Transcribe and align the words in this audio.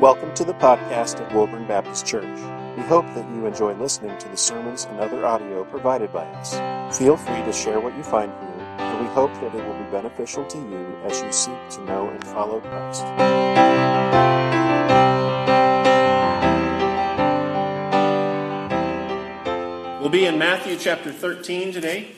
Welcome 0.00 0.32
to 0.34 0.44
the 0.44 0.54
podcast 0.54 1.18
of 1.18 1.34
Woburn 1.34 1.66
Baptist 1.66 2.06
Church. 2.06 2.38
We 2.76 2.84
hope 2.84 3.04
that 3.16 3.28
you 3.34 3.46
enjoy 3.46 3.74
listening 3.74 4.16
to 4.18 4.28
the 4.28 4.36
sermons 4.36 4.84
and 4.84 5.00
other 5.00 5.26
audio 5.26 5.64
provided 5.64 6.12
by 6.12 6.24
us. 6.24 6.96
Feel 6.96 7.16
free 7.16 7.42
to 7.42 7.52
share 7.52 7.80
what 7.80 7.96
you 7.96 8.04
find 8.04 8.30
here, 8.30 8.64
and 8.78 9.00
we 9.00 9.12
hope 9.12 9.34
that 9.34 9.52
it 9.52 9.66
will 9.66 9.74
be 9.74 9.90
beneficial 9.90 10.46
to 10.46 10.56
you 10.56 10.96
as 11.02 11.20
you 11.20 11.32
seek 11.32 11.68
to 11.70 11.84
know 11.84 12.08
and 12.10 12.24
follow 12.28 12.60
Christ. 12.60 13.02
We'll 20.00 20.10
be 20.10 20.26
in 20.26 20.38
Matthew 20.38 20.76
chapter 20.76 21.10
13 21.10 21.72
today. 21.72 22.12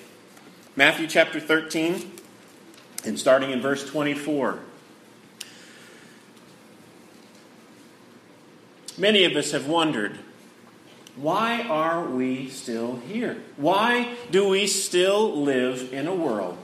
Matthew 0.77 1.07
chapter 1.07 1.41
13, 1.41 2.13
and 3.07 3.19
starting 3.19 3.53
in 3.53 3.63
verse 3.63 3.89
24. 3.89 4.65
Many 9.01 9.25
of 9.25 9.35
us 9.35 9.53
have 9.53 9.67
wondered 9.67 10.19
why 11.17 11.63
are 11.63 12.05
we 12.05 12.51
still 12.51 12.97
here? 12.97 13.43
Why 13.57 14.15
do 14.31 14.47
we 14.47 14.67
still 14.67 15.43
live 15.43 15.95
in 15.95 16.07
a 16.07 16.15
world 16.15 16.59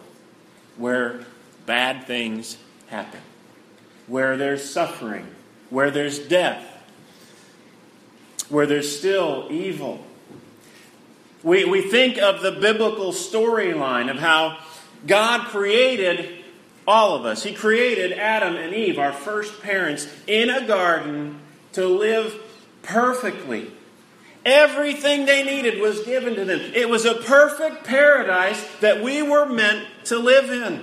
where 0.76 1.24
bad 1.64 2.06
things 2.06 2.59
happen, 2.88 3.20
where 4.06 4.36
there's 4.36 4.68
suffering, 4.68 5.26
where 5.70 5.90
there's 5.90 6.18
death, 6.18 6.62
where 8.50 8.66
there's 8.66 8.98
still 8.98 9.48
evil? 9.50 10.04
We, 11.42 11.64
we 11.64 11.80
think 11.90 12.18
of 12.18 12.42
the 12.42 12.52
biblical 12.52 13.12
storyline 13.12 14.10
of 14.10 14.18
how 14.18 14.59
God 15.06 15.46
created 15.46 16.45
all 16.87 17.14
of 17.14 17.24
us. 17.24 17.42
He 17.42 17.54
created 17.54 18.12
Adam 18.12 18.56
and 18.56 18.74
Eve, 18.74 18.98
our 18.98 19.12
first 19.12 19.62
parents, 19.62 20.06
in 20.26 20.50
a 20.50 20.66
garden 20.66 21.40
to 21.77 21.87
live 21.87 22.35
perfectly. 22.82 23.71
Everything 24.45 25.27
they 25.27 25.43
needed 25.43 25.80
was 25.80 26.05
given 26.05 26.35
to 26.35 26.45
them. 26.45 26.60
It 26.74 26.88
was 26.88 27.05
a 27.05 27.15
perfect 27.15 27.85
paradise 27.85 28.63
that 28.80 29.02
we 29.02 29.23
were 29.23 29.46
meant 29.46 29.87
to 30.05 30.18
live 30.18 30.51
in. 30.51 30.83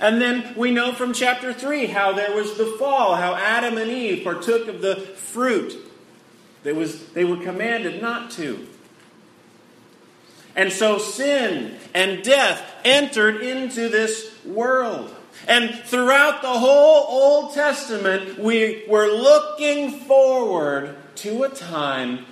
And 0.00 0.20
then 0.20 0.54
we 0.56 0.70
know 0.70 0.92
from 0.92 1.12
chapter 1.12 1.52
3 1.52 1.86
how 1.86 2.12
there 2.12 2.34
was 2.34 2.56
the 2.56 2.76
fall, 2.78 3.16
how 3.16 3.34
Adam 3.34 3.78
and 3.78 3.90
Eve 3.90 4.24
partook 4.24 4.68
of 4.68 4.80
the 4.80 4.96
fruit 4.96 5.76
that 6.62 6.76
was, 6.76 7.08
they 7.10 7.24
were 7.24 7.38
commanded 7.38 8.00
not 8.00 8.30
to. 8.32 8.66
And 10.54 10.72
so 10.72 10.98
sin 10.98 11.76
and 11.94 12.22
death 12.22 12.62
entered 12.84 13.40
into 13.40 13.88
this 13.88 14.44
world. 14.44 15.14
And 15.48 15.74
throughout 15.74 16.42
the 16.42 16.48
whole 16.48 17.06
Old 17.08 17.54
Testament, 17.54 18.38
we 18.38 18.84
were 18.86 19.06
looking 19.06 20.00
forward 20.00 20.94
to 21.16 21.44
a 21.44 21.48
time 21.48 22.26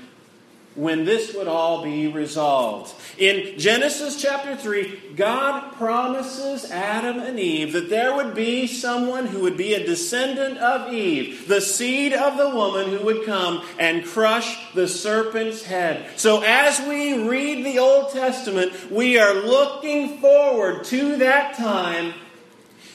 when 0.74 1.06
this 1.06 1.34
would 1.34 1.48
all 1.48 1.82
be 1.82 2.06
resolved. 2.06 2.94
In 3.16 3.58
Genesis 3.58 4.20
chapter 4.20 4.54
3, 4.54 5.14
God 5.16 5.72
promises 5.72 6.70
Adam 6.70 7.18
and 7.18 7.40
Eve 7.40 7.72
that 7.72 7.88
there 7.88 8.14
would 8.14 8.34
be 8.34 8.66
someone 8.66 9.24
who 9.26 9.40
would 9.40 9.56
be 9.56 9.72
a 9.72 9.86
descendant 9.86 10.58
of 10.58 10.92
Eve, 10.92 11.48
the 11.48 11.62
seed 11.62 12.12
of 12.12 12.36
the 12.36 12.50
woman 12.50 12.90
who 12.90 13.02
would 13.06 13.24
come 13.24 13.64
and 13.78 14.04
crush 14.04 14.58
the 14.74 14.86
serpent's 14.86 15.64
head. 15.64 16.06
So 16.18 16.42
as 16.42 16.78
we 16.86 17.26
read 17.26 17.64
the 17.64 17.78
Old 17.78 18.12
Testament, 18.12 18.90
we 18.90 19.18
are 19.18 19.32
looking 19.32 20.18
forward 20.18 20.84
to 20.84 21.16
that 21.16 21.56
time 21.56 22.12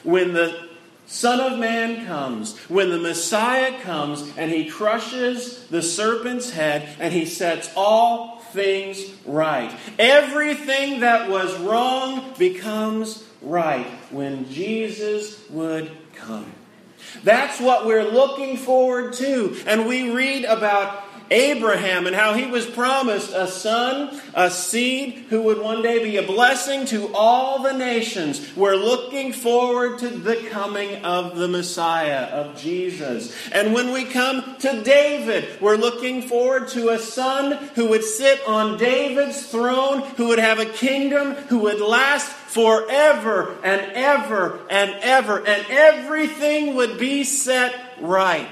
when 0.03 0.33
the 0.33 0.69
Son 1.07 1.39
of 1.41 1.59
Man 1.59 2.05
comes, 2.05 2.57
when 2.69 2.89
the 2.89 2.97
Messiah 2.97 3.77
comes 3.81 4.31
and 4.37 4.49
he 4.49 4.69
crushes 4.69 5.67
the 5.67 5.81
serpent's 5.81 6.51
head 6.51 6.87
and 6.99 7.13
he 7.13 7.25
sets 7.25 7.69
all 7.75 8.39
things 8.53 9.13
right. 9.25 9.75
Everything 9.99 11.01
that 11.01 11.29
was 11.29 11.57
wrong 11.59 12.33
becomes 12.37 13.25
right 13.41 13.87
when 14.09 14.49
Jesus 14.49 15.49
would 15.49 15.91
come. 16.15 16.51
That's 17.23 17.59
what 17.59 17.85
we're 17.85 18.09
looking 18.09 18.57
forward 18.57 19.13
to. 19.13 19.57
And 19.65 19.87
we 19.87 20.11
read 20.11 20.45
about 20.45 21.00
Abraham 21.31 22.07
and 22.07 22.15
how 22.15 22.33
he 22.33 22.45
was 22.45 22.65
promised 22.65 23.31
a 23.33 23.47
son, 23.47 24.19
a 24.33 24.51
seed 24.51 25.25
who 25.29 25.41
would 25.43 25.59
one 25.59 25.81
day 25.81 26.03
be 26.03 26.17
a 26.17 26.23
blessing 26.23 26.85
to 26.87 27.13
all 27.15 27.63
the 27.63 27.73
nations. 27.73 28.55
We're 28.55 28.75
looking 28.75 29.31
forward 29.31 29.99
to 29.99 30.09
the 30.09 30.35
coming 30.49 31.03
of 31.05 31.37
the 31.37 31.47
Messiah, 31.47 32.25
of 32.25 32.57
Jesus. 32.57 33.33
And 33.51 33.73
when 33.73 33.93
we 33.93 34.03
come 34.03 34.57
to 34.59 34.83
David, 34.83 35.61
we're 35.61 35.77
looking 35.77 36.23
forward 36.23 36.67
to 36.69 36.89
a 36.89 36.99
son 36.99 37.53
who 37.75 37.87
would 37.89 38.03
sit 38.03 38.45
on 38.45 38.77
David's 38.77 39.47
throne, 39.47 40.01
who 40.17 40.27
would 40.27 40.39
have 40.39 40.59
a 40.59 40.65
kingdom, 40.65 41.31
who 41.33 41.59
would 41.59 41.79
last 41.79 42.27
forever 42.27 43.55
and 43.63 43.81
ever 43.93 44.59
and 44.69 44.91
ever, 45.01 45.37
and 45.37 45.65
everything 45.69 46.75
would 46.75 46.99
be 46.99 47.23
set 47.23 47.73
right. 48.01 48.49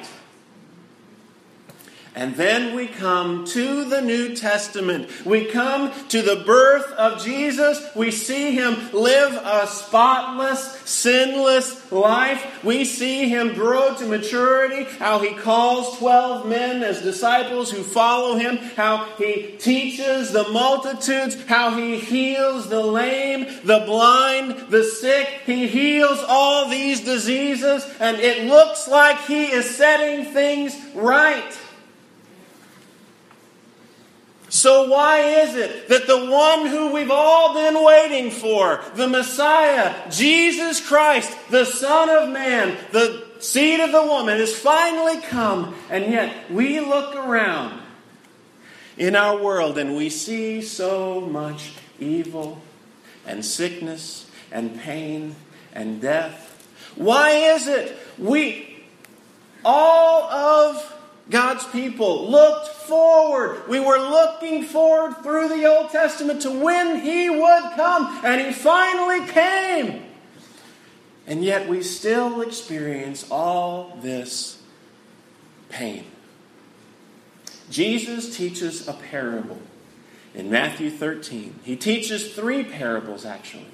And 2.19 2.35
then 2.35 2.75
we 2.75 2.87
come 2.87 3.45
to 3.45 3.85
the 3.85 4.01
New 4.01 4.35
Testament. 4.35 5.09
We 5.25 5.45
come 5.45 5.93
to 6.09 6.21
the 6.21 6.43
birth 6.45 6.91
of 6.91 7.23
Jesus. 7.23 7.81
We 7.95 8.11
see 8.11 8.53
him 8.53 8.75
live 8.91 9.31
a 9.41 9.65
spotless, 9.67 10.81
sinless 10.83 11.89
life. 11.93 12.61
We 12.61 12.83
see 12.83 13.29
him 13.29 13.53
grow 13.53 13.95
to 13.95 14.05
maturity, 14.05 14.83
how 14.83 15.19
he 15.19 15.33
calls 15.33 15.97
12 15.97 16.45
men 16.45 16.83
as 16.83 17.01
disciples 17.01 17.71
who 17.71 17.83
follow 17.83 18.35
him, 18.35 18.57
how 18.57 19.05
he 19.17 19.55
teaches 19.57 20.33
the 20.33 20.49
multitudes, 20.49 21.41
how 21.45 21.77
he 21.77 22.01
heals 22.01 22.67
the 22.67 22.83
lame, 22.83 23.45
the 23.63 23.83
blind, 23.85 24.69
the 24.69 24.83
sick. 24.83 25.25
He 25.45 25.69
heals 25.69 26.19
all 26.27 26.67
these 26.67 26.99
diseases, 26.99 27.89
and 27.97 28.17
it 28.17 28.43
looks 28.43 28.89
like 28.89 29.21
he 29.21 29.45
is 29.45 29.73
setting 29.73 30.33
things 30.33 30.75
right. 30.93 31.57
So, 34.49 34.89
why 34.89 35.19
is 35.19 35.55
it 35.55 35.89
that 35.89 36.07
the 36.07 36.25
one 36.25 36.65
who 36.65 36.91
we've 36.91 37.11
all 37.11 37.53
been 37.53 37.83
waiting 37.83 38.31
for, 38.31 38.83
the 38.95 39.07
Messiah, 39.07 40.09
Jesus 40.09 40.85
Christ, 40.85 41.35
the 41.51 41.65
Son 41.65 42.09
of 42.09 42.29
Man, 42.29 42.75
the 42.91 43.27
seed 43.39 43.79
of 43.79 43.91
the 43.91 44.03
woman, 44.03 44.39
has 44.39 44.57
finally 44.57 45.21
come, 45.21 45.75
and 45.91 46.11
yet 46.11 46.51
we 46.51 46.79
look 46.79 47.15
around 47.15 47.79
in 48.97 49.15
our 49.15 49.37
world 49.37 49.77
and 49.77 49.95
we 49.95 50.09
see 50.09 50.61
so 50.61 51.21
much 51.21 51.73
evil 51.99 52.61
and 53.25 53.45
sickness 53.45 54.29
and 54.51 54.79
pain 54.79 55.35
and 55.73 56.01
death? 56.01 56.67
Why 56.95 57.29
is 57.29 57.67
it 57.67 57.95
we, 58.17 58.83
all 59.63 60.23
of 60.23 60.98
God's 61.29 61.65
people 61.67 62.29
looked 62.29 62.67
forward. 62.69 63.67
We 63.67 63.79
were 63.79 63.97
looking 63.97 64.63
forward 64.63 65.17
through 65.21 65.49
the 65.49 65.65
Old 65.65 65.91
Testament 65.91 66.41
to 66.41 66.51
when 66.51 67.01
He 67.01 67.29
would 67.29 67.71
come, 67.75 68.21
and 68.23 68.41
He 68.41 68.51
finally 68.51 69.27
came. 69.27 70.05
And 71.27 71.43
yet 71.43 71.69
we 71.69 71.83
still 71.83 72.41
experience 72.41 73.29
all 73.29 73.97
this 74.01 74.59
pain. 75.69 76.05
Jesus 77.69 78.35
teaches 78.35 78.87
a 78.87 78.93
parable 78.93 79.59
in 80.33 80.49
Matthew 80.49 80.89
13. 80.89 81.59
He 81.63 81.75
teaches 81.75 82.33
three 82.33 82.63
parables, 82.63 83.25
actually, 83.25 83.67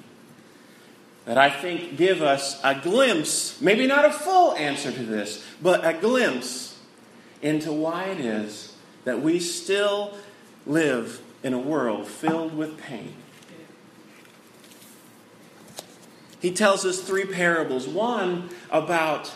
that 1.24 1.38
I 1.38 1.48
think 1.48 1.96
give 1.96 2.20
us 2.20 2.60
a 2.62 2.74
glimpse, 2.74 3.58
maybe 3.62 3.86
not 3.86 4.04
a 4.04 4.12
full 4.12 4.52
answer 4.56 4.92
to 4.92 5.02
this, 5.02 5.42
but 5.62 5.86
a 5.86 5.94
glimpse 5.94 6.75
into 7.42 7.72
why 7.72 8.04
it 8.04 8.20
is 8.20 8.74
that 9.04 9.22
we 9.22 9.38
still 9.38 10.14
live 10.66 11.20
in 11.42 11.52
a 11.52 11.58
world 11.58 12.06
filled 12.06 12.56
with 12.56 12.78
pain. 12.78 13.14
He 16.40 16.50
tells 16.50 16.84
us 16.84 17.00
three 17.00 17.24
parables 17.24 17.88
one 17.88 18.50
about 18.70 19.32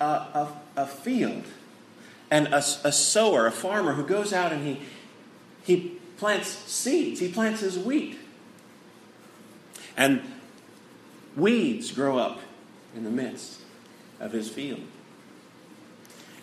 a, 0.00 0.04
a, 0.04 0.60
a 0.76 0.86
field 0.86 1.44
and 2.30 2.48
a, 2.48 2.58
a 2.58 2.92
sower, 2.92 3.46
a 3.46 3.52
farmer 3.52 3.94
who 3.94 4.04
goes 4.04 4.32
out 4.32 4.52
and 4.52 4.66
he, 4.66 4.80
he 5.64 5.98
plants 6.16 6.48
seeds, 6.48 7.20
he 7.20 7.28
plants 7.28 7.60
his 7.60 7.78
wheat. 7.78 8.18
And 9.96 10.22
weeds 11.36 11.92
grow 11.92 12.18
up 12.18 12.40
in 12.94 13.04
the 13.04 13.10
midst 13.10 13.60
of 14.20 14.32
his 14.32 14.48
field. 14.48 14.82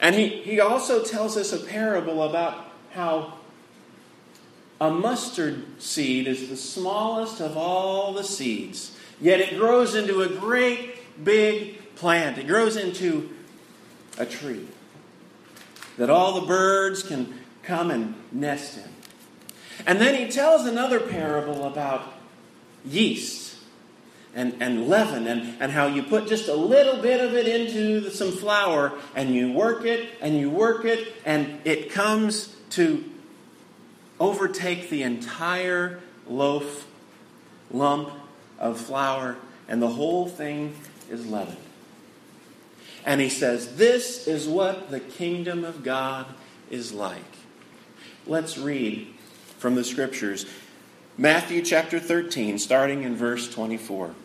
And 0.01 0.15
he, 0.15 0.27
he 0.27 0.59
also 0.59 1.03
tells 1.03 1.38
us 1.38 1.53
a 1.53 1.59
parable 1.59 2.24
about 2.24 2.65
how 2.92 3.33
a 4.81 4.89
mustard 4.89 5.63
seed 5.80 6.27
is 6.27 6.50
the 6.50 6.57
smallest 6.57 7.39
of 7.39 7.56
all 7.56 8.12
the 8.13 8.24
seeds, 8.24 8.98
yet 9.21 9.39
it 9.39 9.57
grows 9.57 9.94
into 9.94 10.24
a 10.24 10.27
great 10.27 11.24
big 11.24 11.95
plant. 11.95 12.39
It 12.39 12.48
grows 12.48 12.75
into 12.75 13.30
a 14.18 14.25
tree 14.25 14.68
that 15.98 16.09
all 16.09 16.42
the 16.42 16.48
birds 16.48 17.03
can 17.03 17.36
come 17.62 17.92
and 17.92 18.15
nest 18.31 18.77
in. 18.77 18.89
And 19.86 20.01
then 20.01 20.15
he 20.15 20.31
tells 20.31 20.65
another 20.65 21.00
parable 21.00 21.65
about 21.65 22.12
yeast 22.83 23.40
and, 24.33 24.56
and 24.62 24.88
leaven 24.88 25.28
and, 25.28 25.62
and 25.62 25.72
how 25.72 25.88
you 25.88 26.04
put 26.04 26.28
just 26.28 26.48
a 26.48 26.56
little 26.56 27.01
bit 27.01 27.19
of 27.19 27.33
it 27.33 27.48
into 27.48 28.00
the, 28.01 28.12
some 28.12 28.31
flour 28.31 28.94
and 29.16 29.36
you 29.36 29.51
work 29.51 29.86
it 29.86 30.10
and 30.22 30.38
you 30.38 30.50
work 30.50 30.86
it 30.86 31.13
and 31.25 31.60
it 31.66 31.92
comes 31.92 32.56
to 32.72 33.04
overtake 34.19 34.89
the 34.89 35.04
entire 35.04 36.00
loaf 36.28 36.88
lump 37.72 38.10
of 38.57 38.80
flour 38.80 39.38
and 39.68 39.81
the 39.81 39.89
whole 39.89 40.28
thing 40.28 40.75
is 41.10 41.25
leavened. 41.27 41.57
And 43.06 43.19
he 43.19 43.30
says, 43.30 43.75
This 43.75 44.27
is 44.27 44.48
what 44.48 44.92
the 44.92 45.00
kingdom 45.00 45.66
of 45.66 45.84
God 45.84 46.27
is 46.69 46.94
like. 46.94 47.22
Let's 48.27 48.57
read 48.57 49.07
from 49.57 49.75
the 49.75 49.84
scriptures 49.84 50.45
Matthew 51.18 51.62
chapter 51.62 52.00
13, 52.00 52.57
starting 52.57 53.04
in 53.04 53.16
verse 53.16 53.51
24. 53.54 54.16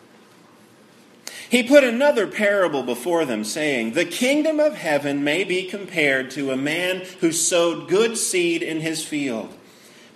He 1.49 1.63
put 1.63 1.83
another 1.83 2.27
parable 2.27 2.83
before 2.83 3.25
them, 3.25 3.43
saying, 3.43 3.93
The 3.93 4.05
kingdom 4.05 4.59
of 4.59 4.75
heaven 4.75 5.23
may 5.23 5.43
be 5.43 5.63
compared 5.63 6.31
to 6.31 6.51
a 6.51 6.57
man 6.57 7.03
who 7.21 7.31
sowed 7.31 7.87
good 7.87 8.17
seed 8.17 8.61
in 8.61 8.81
his 8.81 9.03
field. 9.03 9.53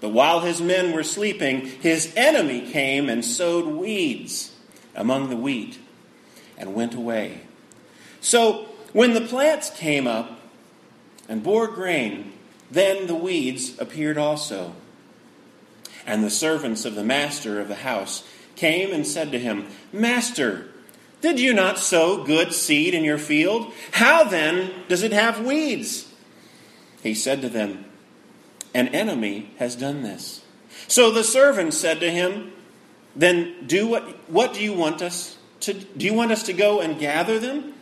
But 0.02 0.10
while 0.10 0.42
his 0.42 0.62
men 0.62 0.92
were 0.92 1.04
sleeping, 1.04 1.68
his 1.68 2.12
enemy 2.18 2.70
came 2.70 3.08
and 3.08 3.24
sowed 3.24 3.66
weeds 3.66 4.54
among 4.96 5.30
the 5.30 5.38
wheat 5.38 5.80
and 6.58 6.74
went 6.74 6.96
away. 6.96 7.42
So 8.20 8.66
when 8.94 9.14
the 9.14 9.22
plants 9.22 9.70
came 9.70 10.08
up 10.08 10.40
and 11.30 11.44
bore 11.44 11.68
grain, 11.68 12.34
then 12.70 13.08
the 13.08 13.16
weeds 13.16 13.80
appeared 13.80 14.18
also. 14.18 14.74
And 16.06 16.24
the 16.24 16.30
servants 16.30 16.84
of 16.84 16.96
the 16.96 17.04
master 17.04 17.62
of 17.62 17.68
the 17.68 17.76
house 17.76 18.28
came 18.56 18.92
and 18.92 19.06
said 19.06 19.32
to 19.32 19.40
him, 19.40 19.68
Master, 19.94 20.68
did 21.22 21.40
you 21.40 21.54
not 21.54 21.78
sow 21.78 22.24
good 22.24 22.52
seed 22.52 22.94
in 22.94 23.04
your 23.04 23.20
field? 23.20 23.72
How 23.92 24.24
then 24.24 24.72
does 24.88 25.04
it 25.04 25.14
have 25.14 25.46
weeds? 25.46 26.12
He 27.04 27.14
said 27.14 27.42
to 27.42 27.50
them, 27.50 27.86
An 28.74 28.88
enemy 28.90 29.52
has 29.58 29.76
done 29.76 30.02
this. 30.02 30.44
So 30.88 31.12
the 31.12 31.24
servants 31.24 31.78
said 31.78 32.00
to 32.00 32.12
him, 32.12 32.52
Then 33.16 33.68
do 33.68 33.88
what, 33.88 34.30
what 34.30 34.54
do 34.54 34.62
you 34.62 34.74
want 34.74 35.02
us 35.02 35.38
to 35.62 35.74
do 35.74 36.06
you 36.06 36.14
want 36.14 36.32
us 36.32 36.44
to 36.44 36.54
go 36.54 36.82
and 36.82 37.00
gather 37.00 37.40
them? 37.40 37.74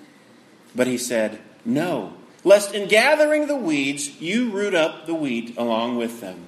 But 0.76 0.88
he 0.88 0.98
said, 0.98 1.40
No, 1.64 2.14
lest 2.44 2.74
in 2.74 2.88
gathering 2.90 3.48
the 3.48 3.56
weeds 3.56 4.22
you 4.22 4.52
root 4.52 4.76
up 4.76 5.06
the 5.06 5.16
wheat 5.16 5.58
along 5.58 5.98
with 5.98 6.20
them. 6.20 6.46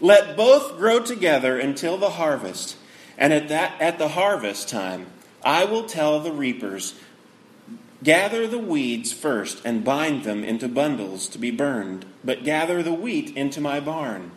Let 0.00 0.36
both 0.36 0.78
grow 0.78 1.00
together 1.00 1.58
until 1.58 1.96
the 1.96 2.10
harvest, 2.10 2.76
and 3.18 3.32
at 3.32 3.48
that 3.48 3.80
at 3.80 3.98
the 3.98 4.08
harvest 4.08 4.68
time 4.68 5.06
I 5.44 5.64
will 5.64 5.84
tell 5.84 6.20
the 6.20 6.32
reapers, 6.32 6.94
Gather 8.02 8.48
the 8.48 8.58
weeds 8.58 9.12
first 9.12 9.62
and 9.64 9.84
bind 9.84 10.24
them 10.24 10.42
into 10.42 10.68
bundles 10.68 11.28
to 11.28 11.38
be 11.38 11.52
burned, 11.52 12.04
but 12.24 12.42
gather 12.42 12.82
the 12.82 12.92
wheat 12.92 13.36
into 13.36 13.60
my 13.60 13.78
barn. 13.78 14.32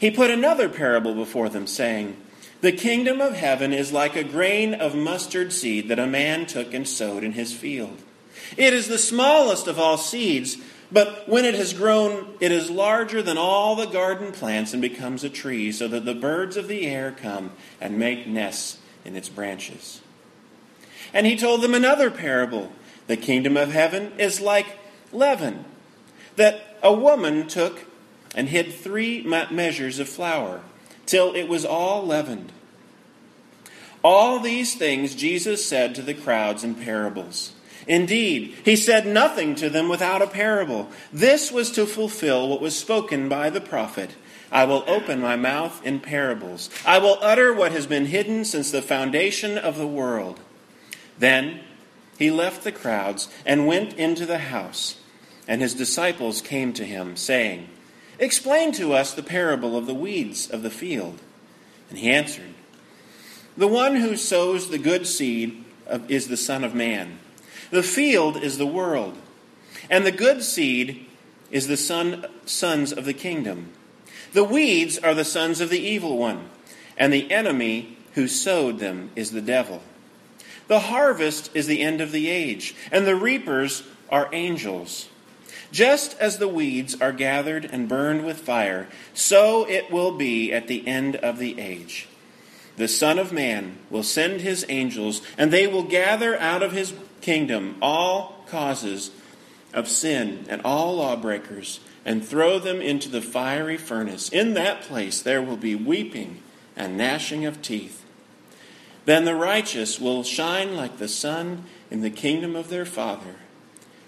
He 0.00 0.10
put 0.10 0.30
another 0.30 0.68
parable 0.68 1.14
before 1.14 1.48
them, 1.48 1.66
saying, 1.66 2.16
The 2.60 2.72
kingdom 2.72 3.20
of 3.20 3.34
heaven 3.34 3.72
is 3.72 3.92
like 3.92 4.16
a 4.16 4.24
grain 4.24 4.74
of 4.74 4.96
mustard 4.96 5.52
seed 5.52 5.88
that 5.88 5.98
a 6.00 6.06
man 6.06 6.46
took 6.46 6.74
and 6.74 6.88
sowed 6.88 7.22
in 7.22 7.32
his 7.32 7.52
field. 7.52 8.02
It 8.56 8.74
is 8.74 8.88
the 8.88 8.98
smallest 8.98 9.68
of 9.68 9.78
all 9.78 9.98
seeds, 9.98 10.56
but 10.90 11.28
when 11.28 11.44
it 11.44 11.54
has 11.54 11.72
grown, 11.72 12.34
it 12.40 12.50
is 12.50 12.70
larger 12.70 13.22
than 13.22 13.38
all 13.38 13.76
the 13.76 13.86
garden 13.86 14.32
plants 14.32 14.72
and 14.72 14.82
becomes 14.82 15.22
a 15.22 15.30
tree, 15.30 15.70
so 15.70 15.86
that 15.86 16.04
the 16.04 16.14
birds 16.14 16.56
of 16.56 16.66
the 16.66 16.86
air 16.86 17.12
come 17.12 17.52
and 17.80 17.98
make 17.98 18.26
nests 18.26 18.78
in 19.08 19.16
its 19.16 19.30
branches. 19.30 20.02
And 21.14 21.26
he 21.26 21.36
told 21.36 21.62
them 21.62 21.74
another 21.74 22.10
parable. 22.10 22.70
The 23.06 23.16
kingdom 23.16 23.56
of 23.56 23.72
heaven 23.72 24.12
is 24.18 24.40
like 24.40 24.66
leaven 25.12 25.64
that 26.36 26.76
a 26.82 26.92
woman 26.92 27.48
took 27.48 27.86
and 28.36 28.50
hid 28.50 28.72
three 28.72 29.22
measures 29.22 29.98
of 29.98 30.08
flour 30.08 30.60
till 31.06 31.34
it 31.34 31.48
was 31.48 31.64
all 31.64 32.06
leavened. 32.06 32.52
All 34.04 34.38
these 34.38 34.74
things 34.74 35.14
Jesus 35.14 35.66
said 35.66 35.94
to 35.94 36.02
the 36.02 36.14
crowds 36.14 36.62
in 36.62 36.74
parables. 36.74 37.54
Indeed, 37.86 38.54
he 38.66 38.76
said 38.76 39.06
nothing 39.06 39.54
to 39.56 39.70
them 39.70 39.88
without 39.88 40.20
a 40.20 40.26
parable. 40.26 40.90
This 41.10 41.50
was 41.50 41.70
to 41.72 41.86
fulfill 41.86 42.46
what 42.46 42.60
was 42.60 42.76
spoken 42.76 43.30
by 43.30 43.48
the 43.48 43.62
prophet. 43.62 44.10
I 44.50 44.64
will 44.64 44.84
open 44.86 45.20
my 45.20 45.36
mouth 45.36 45.84
in 45.84 46.00
parables. 46.00 46.70
I 46.86 46.98
will 46.98 47.18
utter 47.20 47.52
what 47.52 47.72
has 47.72 47.86
been 47.86 48.06
hidden 48.06 48.44
since 48.44 48.70
the 48.70 48.82
foundation 48.82 49.58
of 49.58 49.76
the 49.76 49.86
world. 49.86 50.40
Then 51.18 51.60
he 52.18 52.30
left 52.30 52.64
the 52.64 52.72
crowds 52.72 53.28
and 53.44 53.66
went 53.66 53.94
into 53.94 54.26
the 54.26 54.38
house, 54.38 55.00
and 55.46 55.60
his 55.60 55.74
disciples 55.74 56.40
came 56.40 56.72
to 56.74 56.84
him, 56.84 57.16
saying, 57.16 57.68
Explain 58.18 58.72
to 58.72 58.92
us 58.92 59.12
the 59.12 59.22
parable 59.22 59.76
of 59.76 59.86
the 59.86 59.94
weeds 59.94 60.50
of 60.50 60.62
the 60.62 60.70
field. 60.70 61.20
And 61.90 61.98
he 61.98 62.10
answered, 62.10 62.54
The 63.56 63.68
one 63.68 63.96
who 63.96 64.16
sows 64.16 64.70
the 64.70 64.78
good 64.78 65.06
seed 65.06 65.64
is 66.08 66.28
the 66.28 66.36
Son 66.36 66.64
of 66.64 66.74
Man. 66.74 67.18
The 67.70 67.82
field 67.82 68.36
is 68.42 68.58
the 68.58 68.66
world, 68.66 69.16
and 69.90 70.04
the 70.04 70.12
good 70.12 70.42
seed 70.42 71.06
is 71.50 71.66
the 71.66 71.76
son, 71.76 72.26
sons 72.44 72.92
of 72.92 73.04
the 73.04 73.14
kingdom. 73.14 73.72
The 74.32 74.44
weeds 74.44 74.98
are 74.98 75.14
the 75.14 75.24
sons 75.24 75.60
of 75.60 75.70
the 75.70 75.80
evil 75.80 76.18
one, 76.18 76.48
and 76.96 77.12
the 77.12 77.30
enemy 77.30 77.96
who 78.14 78.28
sowed 78.28 78.78
them 78.78 79.10
is 79.16 79.30
the 79.30 79.40
devil. 79.40 79.82
The 80.66 80.80
harvest 80.80 81.50
is 81.54 81.66
the 81.66 81.80
end 81.80 82.00
of 82.00 82.12
the 82.12 82.28
age, 82.28 82.74
and 82.92 83.06
the 83.06 83.16
reapers 83.16 83.82
are 84.10 84.28
angels. 84.32 85.08
Just 85.70 86.18
as 86.18 86.38
the 86.38 86.48
weeds 86.48 87.00
are 87.00 87.12
gathered 87.12 87.64
and 87.64 87.88
burned 87.88 88.24
with 88.24 88.40
fire, 88.40 88.88
so 89.14 89.68
it 89.68 89.90
will 89.90 90.12
be 90.12 90.52
at 90.52 90.66
the 90.66 90.86
end 90.86 91.16
of 91.16 91.38
the 91.38 91.60
age. 91.60 92.08
The 92.76 92.88
Son 92.88 93.18
of 93.18 93.32
Man 93.32 93.78
will 93.90 94.02
send 94.02 94.40
his 94.40 94.64
angels, 94.68 95.20
and 95.36 95.50
they 95.50 95.66
will 95.66 95.82
gather 95.82 96.38
out 96.38 96.62
of 96.62 96.72
his 96.72 96.94
kingdom 97.20 97.76
all 97.82 98.44
causes 98.46 99.10
of 99.74 99.88
sin 99.88 100.46
and 100.48 100.62
all 100.64 100.96
lawbreakers 100.96 101.80
and 102.08 102.26
throw 102.26 102.58
them 102.58 102.80
into 102.80 103.06
the 103.06 103.20
fiery 103.20 103.76
furnace. 103.76 104.30
In 104.30 104.54
that 104.54 104.80
place 104.80 105.20
there 105.20 105.42
will 105.42 105.58
be 105.58 105.74
weeping 105.74 106.40
and 106.74 106.96
gnashing 106.96 107.44
of 107.44 107.60
teeth. 107.60 108.02
Then 109.04 109.26
the 109.26 109.34
righteous 109.34 110.00
will 110.00 110.24
shine 110.24 110.74
like 110.74 110.96
the 110.96 111.06
sun 111.06 111.64
in 111.90 112.00
the 112.00 112.08
kingdom 112.08 112.56
of 112.56 112.70
their 112.70 112.86
Father. 112.86 113.34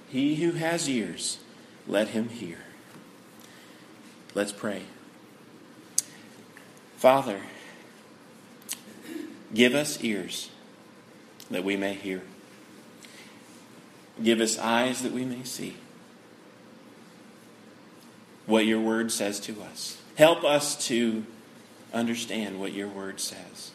He 0.09 0.37
who 0.37 0.53
has 0.53 0.89
ears, 0.89 1.41
let 1.87 2.09
him 2.09 2.31
hear. 2.31 2.61
Let's 4.35 4.53
pray. 4.53 4.85
Father, 6.97 7.43
give 9.53 9.75
us 9.75 10.03
ears 10.03 10.49
that 11.51 11.65
we 11.65 11.77
may 11.77 11.93
hear. 11.93 12.23
Give 14.23 14.41
us 14.41 14.59
eyes 14.59 15.03
that 15.03 15.13
we 15.13 15.27
may 15.27 15.45
see 15.45 15.77
what 18.51 18.67
your 18.67 18.81
word 18.81 19.13
says 19.13 19.41
to 19.41 19.63
us. 19.63 19.97
Help 20.17 20.45
us 20.45 20.87
to 20.89 21.25
understand 21.95 22.61
what 22.61 22.73
your 22.73 22.89
word 22.89 23.21
says. 23.21 23.71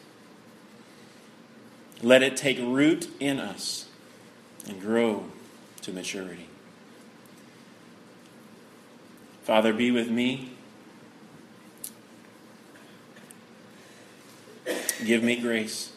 Let 2.02 2.22
it 2.22 2.36
take 2.36 2.58
root 2.58 3.08
in 3.18 3.38
us 3.38 3.88
and 4.68 4.80
grow 4.80 5.24
to 5.82 5.92
maturity. 5.92 6.46
Father, 9.44 9.72
be 9.72 9.90
with 9.90 10.10
me. 10.10 10.50
Give 15.04 15.22
me 15.22 15.36
grace. 15.36 15.92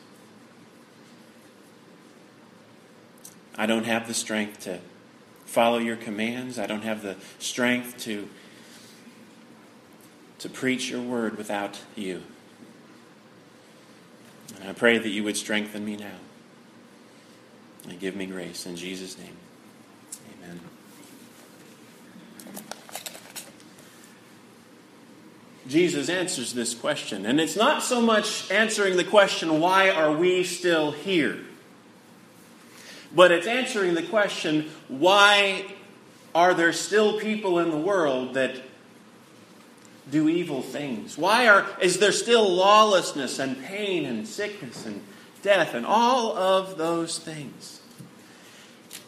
I 3.57 3.65
don't 3.65 3.85
have 3.85 4.07
the 4.07 4.13
strength 4.13 4.61
to 4.61 4.79
follow 5.45 5.79
your 5.79 5.97
commands. 5.97 6.57
I 6.57 6.65
don't 6.65 6.83
have 6.83 7.01
the 7.01 7.17
strength 7.39 7.97
to 8.03 8.29
to 10.39 10.49
preach 10.49 10.89
your 10.89 11.01
word 11.01 11.37
without 11.37 11.79
you. 11.95 12.23
And 14.59 14.69
I 14.69 14.73
pray 14.73 14.97
that 14.97 15.09
you 15.09 15.23
would 15.23 15.37
strengthen 15.37 15.85
me 15.85 15.95
now 15.95 16.17
and 17.87 17.99
give 17.99 18.15
me 18.15 18.25
grace. 18.25 18.65
In 18.65 18.75
Jesus' 18.75 19.17
name, 19.17 19.35
amen. 20.43 20.59
Jesus 25.67 26.09
answers 26.09 26.53
this 26.53 26.73
question. 26.73 27.25
And 27.25 27.39
it's 27.39 27.55
not 27.55 27.83
so 27.83 28.01
much 28.01 28.49
answering 28.49 28.97
the 28.97 29.03
question, 29.03 29.59
why 29.59 29.91
are 29.91 30.11
we 30.11 30.43
still 30.43 30.91
here? 30.91 31.39
but 33.13 33.31
it's 33.31 33.47
answering 33.47 33.93
the 33.93 34.03
question 34.03 34.69
why 34.87 35.65
are 36.33 36.53
there 36.53 36.73
still 36.73 37.19
people 37.19 37.59
in 37.59 37.71
the 37.71 37.77
world 37.77 38.35
that 38.35 38.61
do 40.11 40.29
evil 40.29 40.61
things? 40.61 41.17
Why 41.17 41.47
are, 41.47 41.65
is 41.81 41.99
there 41.99 42.11
still 42.11 42.47
lawlessness 42.47 43.39
and 43.39 43.61
pain 43.63 44.05
and 44.05 44.27
sickness 44.27 44.85
and 44.85 45.01
death 45.41 45.73
and 45.73 45.85
all 45.85 46.35
of 46.37 46.77
those 46.77 47.19
things? 47.19 47.81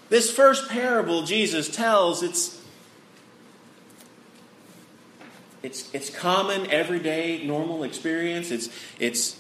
This 0.09 0.29
first 0.29 0.69
parable 0.69 1.23
Jesus 1.23 1.73
tells, 1.73 2.21
it's, 2.21 2.61
it's, 5.63 5.93
it's 5.93 6.09
common, 6.09 6.69
everyday, 6.69 7.45
normal 7.45 7.83
experience. 7.83 8.51
It's, 8.51 8.69
it's, 8.99 9.39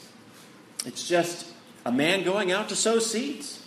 it's 0.85 1.07
just 1.07 1.51
a 1.85 1.91
man 1.91 2.23
going 2.23 2.51
out 2.51 2.69
to 2.69 2.75
sow 2.75 2.99
seeds, 2.99 3.65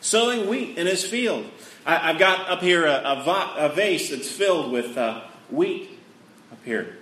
sowing 0.00 0.48
wheat 0.48 0.78
in 0.78 0.86
his 0.86 1.04
field. 1.04 1.46
I, 1.84 2.12
have 2.12 2.18
got 2.18 2.48
up 2.48 2.62
here 2.62 2.86
a, 2.86 3.02
a, 3.04 3.22
va- 3.22 3.54
a, 3.56 3.68
vase 3.68 4.10
that's 4.10 4.30
filled 4.30 4.72
with 4.72 4.96
uh, 4.96 5.22
wheat 5.50 5.90
up 6.50 6.58
here. 6.64 6.95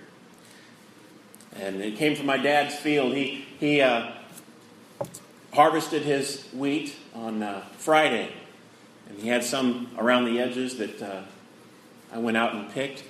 And 1.59 1.81
it 1.81 1.95
came 1.97 2.15
from 2.15 2.25
my 2.25 2.37
dad's 2.37 2.75
field. 2.75 3.13
He, 3.13 3.45
he 3.59 3.81
uh, 3.81 4.11
harvested 5.53 6.03
his 6.03 6.47
wheat 6.53 6.95
on 7.13 7.41
uh, 7.41 7.63
Friday. 7.77 8.31
And 9.09 9.19
he 9.19 9.27
had 9.27 9.43
some 9.43 9.89
around 9.97 10.25
the 10.25 10.39
edges 10.39 10.77
that 10.77 11.01
uh, 11.01 11.21
I 12.11 12.19
went 12.19 12.37
out 12.37 12.53
and 12.53 12.69
picked. 12.69 13.03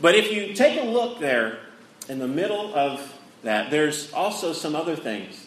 But 0.00 0.14
if 0.14 0.32
you 0.32 0.54
take 0.54 0.80
a 0.82 0.86
look 0.86 1.20
there 1.20 1.60
in 2.08 2.18
the 2.18 2.28
middle 2.28 2.74
of 2.74 3.18
that, 3.42 3.70
there's 3.70 4.12
also 4.12 4.52
some 4.52 4.74
other 4.74 4.96
things 4.96 5.46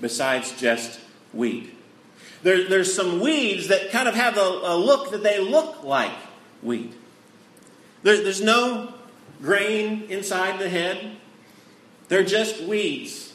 besides 0.00 0.58
just 0.60 1.00
wheat. 1.32 1.74
There, 2.42 2.68
there's 2.68 2.94
some 2.94 3.20
weeds 3.20 3.68
that 3.68 3.90
kind 3.90 4.08
of 4.08 4.14
have 4.14 4.36
a, 4.36 4.60
a 4.62 4.76
look 4.76 5.10
that 5.10 5.22
they 5.22 5.40
look 5.40 5.82
like 5.82 6.12
wheat. 6.62 6.92
There, 8.02 8.22
there's 8.22 8.42
no 8.42 8.94
grain 9.42 10.02
inside 10.08 10.60
the 10.60 10.68
head, 10.68 11.16
they're 12.08 12.24
just 12.24 12.62
weeds. 12.62 13.32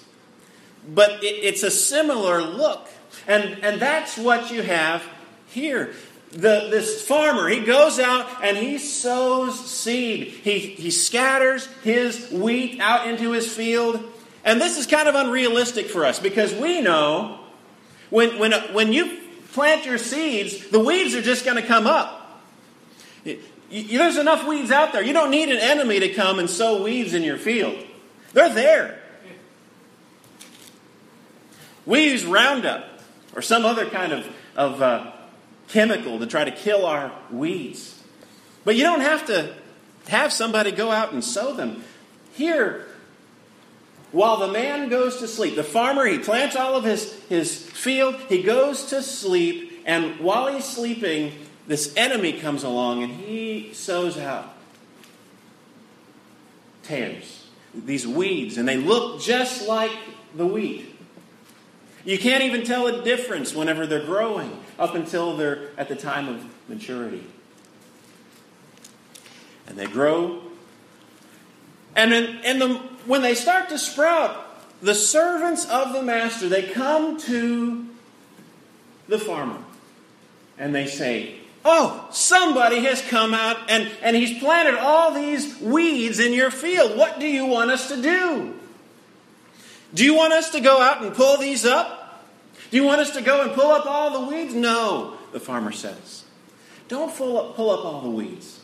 But 0.87 1.23
it, 1.23 1.43
it's 1.43 1.63
a 1.63 1.71
similar 1.71 2.41
look. 2.41 2.89
And, 3.27 3.63
and 3.63 3.81
that's 3.81 4.17
what 4.17 4.51
you 4.51 4.61
have 4.61 5.03
here. 5.47 5.93
The, 6.31 6.69
this 6.71 7.01
farmer, 7.01 7.49
he 7.49 7.59
goes 7.59 7.99
out 7.99 8.43
and 8.43 8.55
he 8.55 8.77
sows 8.77 9.69
seed. 9.69 10.27
He, 10.27 10.59
he 10.59 10.89
scatters 10.89 11.67
his 11.83 12.31
wheat 12.31 12.79
out 12.79 13.07
into 13.07 13.31
his 13.31 13.53
field. 13.53 14.01
And 14.45 14.59
this 14.59 14.77
is 14.77 14.87
kind 14.87 15.07
of 15.09 15.15
unrealistic 15.15 15.87
for 15.87 16.05
us 16.05 16.19
because 16.19 16.53
we 16.55 16.81
know 16.81 17.39
when, 18.09 18.39
when, 18.39 18.53
when 18.73 18.93
you 18.93 19.19
plant 19.51 19.85
your 19.85 19.97
seeds, 19.97 20.69
the 20.69 20.79
weeds 20.79 21.13
are 21.15 21.21
just 21.21 21.43
going 21.43 21.57
to 21.57 21.67
come 21.67 21.85
up. 21.85 22.41
there's 23.69 24.17
enough 24.17 24.47
weeds 24.47 24.71
out 24.71 24.93
there. 24.93 25.03
You 25.03 25.13
don't 25.13 25.31
need 25.31 25.49
an 25.49 25.59
enemy 25.59 25.99
to 25.99 26.13
come 26.13 26.39
and 26.39 26.49
sow 26.49 26.81
weeds 26.81 27.13
in 27.13 27.23
your 27.23 27.37
field. 27.37 27.77
They're 28.33 28.53
there. 28.53 28.99
We 31.85 32.05
use 32.11 32.25
Roundup 32.25 32.85
or 33.35 33.41
some 33.41 33.65
other 33.65 33.89
kind 33.89 34.13
of, 34.13 34.27
of 34.55 34.81
uh, 34.81 35.11
chemical 35.67 36.19
to 36.19 36.27
try 36.27 36.43
to 36.43 36.51
kill 36.51 36.85
our 36.85 37.11
weeds. 37.31 38.01
But 38.63 38.75
you 38.75 38.83
don't 38.83 39.01
have 39.01 39.25
to 39.27 39.53
have 40.07 40.31
somebody 40.31 40.71
go 40.71 40.91
out 40.91 41.13
and 41.13 41.23
sow 41.23 41.53
them. 41.53 41.83
Here, 42.33 42.85
while 44.11 44.37
the 44.37 44.47
man 44.47 44.89
goes 44.89 45.17
to 45.17 45.27
sleep, 45.27 45.55
the 45.55 45.63
farmer, 45.63 46.05
he 46.05 46.19
plants 46.19 46.55
all 46.55 46.75
of 46.75 46.83
his, 46.83 47.13
his 47.29 47.55
field, 47.55 48.15
he 48.29 48.43
goes 48.43 48.85
to 48.85 49.01
sleep, 49.01 49.81
and 49.85 50.19
while 50.19 50.53
he's 50.53 50.65
sleeping, 50.65 51.33
this 51.67 51.93
enemy 51.95 52.33
comes 52.33 52.63
along 52.63 53.03
and 53.03 53.13
he 53.13 53.71
sows 53.73 54.17
out 54.17 54.53
tares, 56.83 57.40
these 57.73 58.07
weeds, 58.07 58.57
and 58.57 58.67
they 58.67 58.77
look 58.77 59.21
just 59.21 59.67
like 59.67 59.91
the 60.35 60.45
wheat. 60.45 60.95
You 62.03 62.17
can't 62.17 62.43
even 62.43 62.63
tell 62.63 62.87
a 62.87 63.03
difference 63.03 63.53
whenever 63.53 63.85
they're 63.85 64.05
growing 64.05 64.57
up 64.79 64.95
until 64.95 65.37
they're 65.37 65.69
at 65.77 65.87
the 65.87 65.95
time 65.95 66.27
of 66.27 66.43
maturity. 66.67 67.23
And 69.67 69.77
they 69.77 69.85
grow. 69.85 70.41
And, 71.95 72.11
then, 72.11 72.39
and 72.43 72.61
the 72.61 72.67
when 73.05 73.21
they 73.21 73.35
start 73.35 73.69
to 73.69 73.77
sprout, 73.77 74.35
the 74.81 74.95
servants 74.95 75.65
of 75.65 75.93
the 75.93 76.01
master, 76.01 76.49
they 76.49 76.63
come 76.63 77.19
to 77.21 77.87
the 79.07 79.19
farmer 79.19 79.59
and 80.57 80.73
they 80.73 80.87
say, 80.87 81.40
Oh, 81.63 82.07
somebody 82.11 82.83
has 82.85 83.01
come 83.01 83.33
out 83.33 83.69
and, 83.69 83.89
and 84.01 84.15
he's 84.15 84.39
planted 84.39 84.75
all 84.75 85.13
these 85.13 85.59
weeds 85.59 86.19
in 86.19 86.33
your 86.33 86.49
field. 86.49 86.97
What 86.97 87.19
do 87.19 87.27
you 87.27 87.45
want 87.45 87.71
us 87.71 87.89
to 87.89 88.01
do? 88.01 88.55
Do 89.93 90.03
you 90.03 90.15
want 90.15 90.33
us 90.33 90.51
to 90.51 90.59
go 90.59 90.81
out 90.81 91.03
and 91.03 91.13
pull 91.13 91.37
these 91.37 91.65
up? 91.65 92.25
Do 92.71 92.77
you 92.77 92.83
want 92.83 93.01
us 93.01 93.11
to 93.11 93.21
go 93.21 93.43
and 93.43 93.51
pull 93.51 93.69
up 93.69 93.85
all 93.85 94.21
the 94.21 94.33
weeds? 94.33 94.55
No, 94.55 95.17
the 95.33 95.39
farmer 95.39 95.71
says. 95.71 96.23
Don't 96.87 97.15
pull 97.15 97.37
up, 97.37 97.55
pull 97.55 97.69
up 97.69 97.85
all 97.85 98.01
the 98.01 98.09
weeds. 98.09 98.59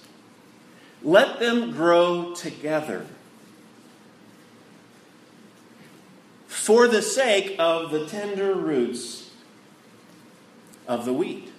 Let 1.03 1.39
them 1.39 1.71
grow 1.71 2.33
together. 2.33 3.05
for 6.67 6.85
the 6.89 7.01
sake 7.01 7.55
of 7.59 7.91
the 7.91 8.05
tender 8.07 8.53
roots 8.53 9.31
of 10.85 11.05
the 11.05 11.13
wheat. 11.13 11.49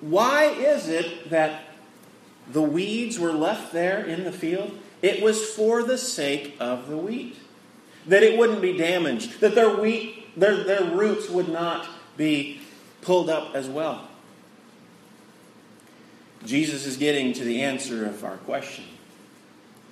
Why 0.00 0.46
is 0.46 0.88
it 0.88 1.30
that 1.30 1.62
the 2.50 2.62
weeds 2.62 3.18
were 3.18 3.32
left 3.32 3.72
there 3.72 4.04
in 4.04 4.24
the 4.24 4.32
field? 4.32 4.76
It 5.02 5.22
was 5.22 5.44
for 5.50 5.84
the 5.84 5.98
sake 5.98 6.56
of 6.58 6.88
the 6.88 6.96
wheat. 6.96 7.36
That 8.06 8.22
it 8.22 8.38
wouldn't 8.38 8.62
be 8.62 8.76
damaged, 8.76 9.40
that 9.40 9.54
their 9.54 9.76
wheat, 9.76 10.38
their, 10.38 10.64
their 10.64 10.84
roots 10.84 11.28
would 11.28 11.48
not 11.48 11.88
be 12.16 12.60
pulled 13.02 13.30
up 13.30 13.54
as 13.54 13.68
well. 13.68 14.08
Jesus 16.44 16.86
is 16.86 16.96
getting 16.96 17.32
to 17.34 17.44
the 17.44 17.62
answer 17.62 18.06
of 18.06 18.24
our 18.24 18.36
question 18.38 18.84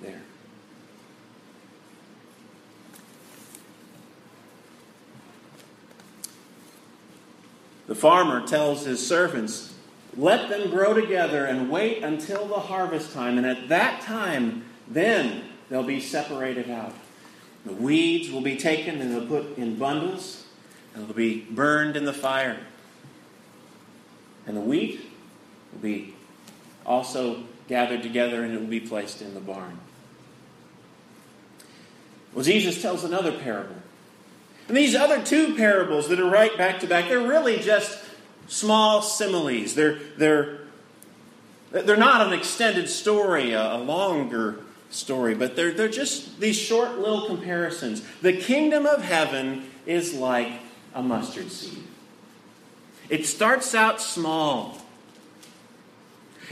there. 0.01 0.21
The 7.87 7.95
farmer 7.95 8.45
tells 8.45 8.85
his 8.85 9.05
servants, 9.05 9.73
Let 10.17 10.49
them 10.49 10.71
grow 10.71 10.95
together 10.95 11.45
and 11.45 11.69
wait 11.69 12.03
until 12.03 12.47
the 12.47 12.59
harvest 12.59 13.13
time, 13.13 13.37
and 13.37 13.45
at 13.45 13.69
that 13.69 14.01
time, 14.01 14.65
then 14.87 15.43
they'll 15.69 15.83
be 15.83 16.01
separated 16.01 16.69
out. 16.69 16.93
The 17.65 17.73
weeds 17.73 18.31
will 18.31 18.41
be 18.41 18.57
taken 18.57 18.99
and 18.99 19.13
they'll 19.13 19.27
put 19.27 19.57
in 19.57 19.75
bundles, 19.75 20.45
and 20.95 21.05
they'll 21.05 21.15
be 21.15 21.41
burned 21.41 21.95
in 21.95 22.05
the 22.05 22.13
fire. 22.13 22.57
And 24.47 24.57
the 24.57 24.61
wheat 24.61 25.01
will 25.71 25.81
be 25.81 26.15
also 26.85 27.43
gathered 27.67 28.01
together 28.01 28.43
and 28.43 28.53
it 28.53 28.59
will 28.59 28.67
be 28.67 28.79
placed 28.79 29.21
in 29.21 29.33
the 29.33 29.41
barn. 29.41 29.77
Well, 32.33 32.45
Jesus 32.45 32.81
tells 32.81 33.03
another 33.03 33.33
parable. 33.33 33.75
And 34.67 34.75
these 34.75 34.95
other 34.95 35.23
two 35.23 35.55
parables 35.55 36.07
that 36.09 36.19
are 36.19 36.29
right 36.29 36.57
back 36.57 36.79
to 36.79 36.87
back, 36.87 37.09
they're 37.09 37.19
really 37.19 37.59
just 37.59 37.99
small 38.47 39.01
similes. 39.01 39.75
They're, 39.75 39.99
they're, 40.17 40.59
they're 41.71 41.97
not 41.97 42.25
an 42.25 42.33
extended 42.33 42.89
story, 42.89 43.53
a, 43.53 43.75
a 43.75 43.77
longer 43.77 44.59
story, 44.89 45.35
but 45.35 45.55
they're, 45.55 45.71
they're 45.73 45.89
just 45.89 46.39
these 46.39 46.57
short 46.57 46.97
little 46.97 47.27
comparisons. 47.27 48.01
The 48.21 48.33
kingdom 48.33 48.85
of 48.85 49.03
heaven 49.03 49.69
is 49.85 50.13
like 50.13 50.51
a 50.93 51.01
mustard 51.03 51.51
seed. 51.51 51.83
It 53.09 53.25
starts 53.25 53.73
out 53.75 54.01
small. 54.01 54.77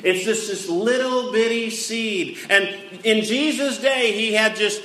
It's 0.04 0.26
just 0.26 0.50
this 0.50 0.70
little 0.70 1.32
bitty 1.32 1.70
seed. 1.70 2.38
And 2.50 2.68
in 3.04 3.24
Jesus' 3.24 3.80
day, 3.80 4.12
he 4.12 4.34
had 4.34 4.56
just 4.56 4.82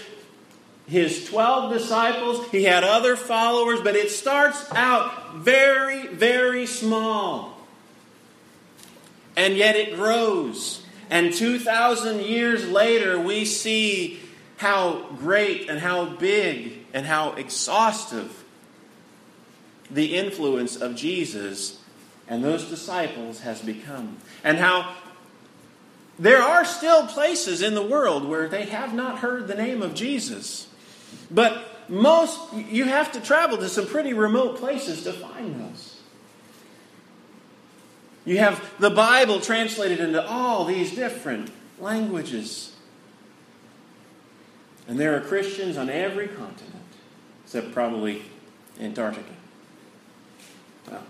his 0.91 1.25
12 1.27 1.73
disciples, 1.73 2.49
he 2.49 2.65
had 2.65 2.83
other 2.83 3.15
followers, 3.15 3.81
but 3.81 3.95
it 3.95 4.11
starts 4.11 4.69
out 4.73 5.37
very, 5.37 6.09
very 6.09 6.67
small. 6.67 7.57
And 9.37 9.57
yet 9.57 9.77
it 9.77 9.95
grows. 9.95 10.85
And 11.09 11.33
2,000 11.33 12.23
years 12.23 12.69
later, 12.69 13.21
we 13.21 13.45
see 13.45 14.19
how 14.57 15.07
great 15.17 15.71
and 15.71 15.79
how 15.79 16.07
big 16.07 16.85
and 16.93 17.07
how 17.07 17.35
exhaustive 17.35 18.43
the 19.93 20.17
influence 20.17 20.75
of 20.75 20.97
Jesus 20.97 21.81
and 22.27 22.43
those 22.43 22.65
disciples 22.65 23.41
has 23.43 23.63
become. 23.63 24.17
And 24.43 24.59
how 24.59 24.93
there 26.19 26.43
are 26.43 26.65
still 26.65 27.07
places 27.07 27.63
in 27.63 27.77
the 27.77 27.83
world 27.83 28.29
where 28.29 28.49
they 28.49 28.65
have 28.65 28.93
not 28.93 29.21
heard 29.21 29.47
the 29.47 29.55
name 29.55 29.83
of 29.83 29.95
Jesus. 29.95 30.67
But 31.31 31.89
most, 31.89 32.53
you 32.53 32.85
have 32.85 33.13
to 33.13 33.21
travel 33.21 33.59
to 33.59 33.69
some 33.69 33.87
pretty 33.87 34.13
remote 34.13 34.59
places 34.59 35.05
to 35.05 35.13
find 35.13 35.61
those. 35.61 36.01
You 38.25 38.39
have 38.39 38.63
the 38.79 38.91
Bible 38.91 39.41
translated 39.41 40.01
into 40.01 40.25
all 40.27 40.65
these 40.65 40.95
different 40.95 41.51
languages. 41.79 42.77
And 44.87 44.99
there 44.99 45.17
are 45.17 45.21
Christians 45.21 45.77
on 45.77 45.89
every 45.89 46.29
continent, 46.29 46.85
except 47.45 47.73
probably 47.73 48.23
Antarctica. 48.81 49.33
Well, 50.91 51.03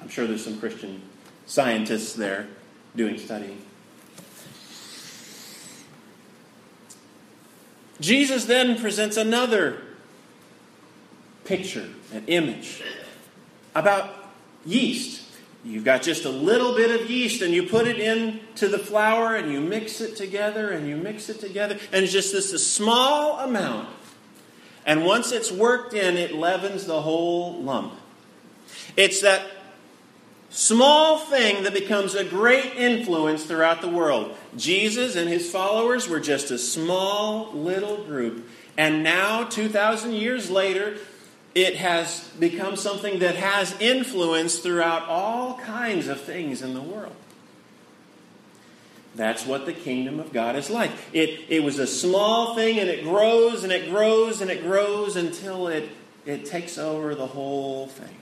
I'm 0.00 0.08
sure 0.08 0.26
there's 0.26 0.44
some 0.44 0.58
Christian 0.58 1.02
scientists 1.46 2.14
there 2.14 2.48
doing 2.96 3.18
studying. 3.18 3.62
Jesus 8.00 8.46
then 8.46 8.78
presents 8.80 9.16
another 9.16 9.80
picture, 11.44 11.88
an 12.12 12.24
image 12.26 12.82
about 13.74 14.30
yeast. 14.64 15.22
You've 15.64 15.84
got 15.84 16.02
just 16.02 16.24
a 16.24 16.30
little 16.30 16.74
bit 16.74 17.00
of 17.00 17.10
yeast 17.10 17.40
and 17.40 17.54
you 17.54 17.62
put 17.64 17.86
it 17.86 17.98
into 17.98 18.68
the 18.68 18.78
flour 18.78 19.34
and 19.34 19.50
you 19.50 19.60
mix 19.60 20.00
it 20.00 20.16
together 20.16 20.70
and 20.70 20.86
you 20.86 20.96
mix 20.96 21.28
it 21.28 21.40
together 21.40 21.78
and 21.92 22.04
it's 22.04 22.12
just 22.12 22.32
this 22.32 22.52
a 22.52 22.58
small 22.58 23.40
amount. 23.40 23.88
And 24.86 25.06
once 25.06 25.32
it's 25.32 25.50
worked 25.50 25.94
in, 25.94 26.18
it 26.18 26.34
leavens 26.34 26.84
the 26.84 27.00
whole 27.00 27.62
lump. 27.62 27.94
It's 28.96 29.22
that 29.22 29.46
small 30.54 31.18
thing 31.18 31.64
that 31.64 31.74
becomes 31.74 32.14
a 32.14 32.24
great 32.24 32.76
influence 32.76 33.44
throughout 33.44 33.80
the 33.80 33.88
world. 33.88 34.36
Jesus 34.56 35.16
and 35.16 35.28
his 35.28 35.50
followers 35.50 36.08
were 36.08 36.20
just 36.20 36.50
a 36.50 36.58
small 36.58 37.52
little 37.52 38.04
group. 38.04 38.48
And 38.76 39.02
now, 39.02 39.44
2,000 39.44 40.12
years 40.12 40.50
later, 40.50 40.96
it 41.54 41.76
has 41.76 42.28
become 42.38 42.76
something 42.76 43.20
that 43.20 43.36
has 43.36 43.78
influence 43.80 44.58
throughout 44.58 45.08
all 45.08 45.58
kinds 45.58 46.08
of 46.08 46.20
things 46.20 46.62
in 46.62 46.74
the 46.74 46.82
world. 46.82 47.14
That's 49.16 49.46
what 49.46 49.64
the 49.64 49.72
kingdom 49.72 50.18
of 50.18 50.32
God 50.32 50.56
is 50.56 50.70
like. 50.70 50.90
It, 51.12 51.44
it 51.48 51.62
was 51.62 51.78
a 51.78 51.86
small 51.86 52.56
thing 52.56 52.80
and 52.80 52.88
it 52.88 53.04
grows 53.04 53.62
and 53.62 53.72
it 53.72 53.90
grows 53.90 54.40
and 54.40 54.50
it 54.50 54.62
grows 54.62 55.14
until 55.14 55.68
it, 55.68 55.88
it 56.26 56.46
takes 56.46 56.78
over 56.78 57.14
the 57.14 57.26
whole 57.26 57.86
thing. 57.86 58.16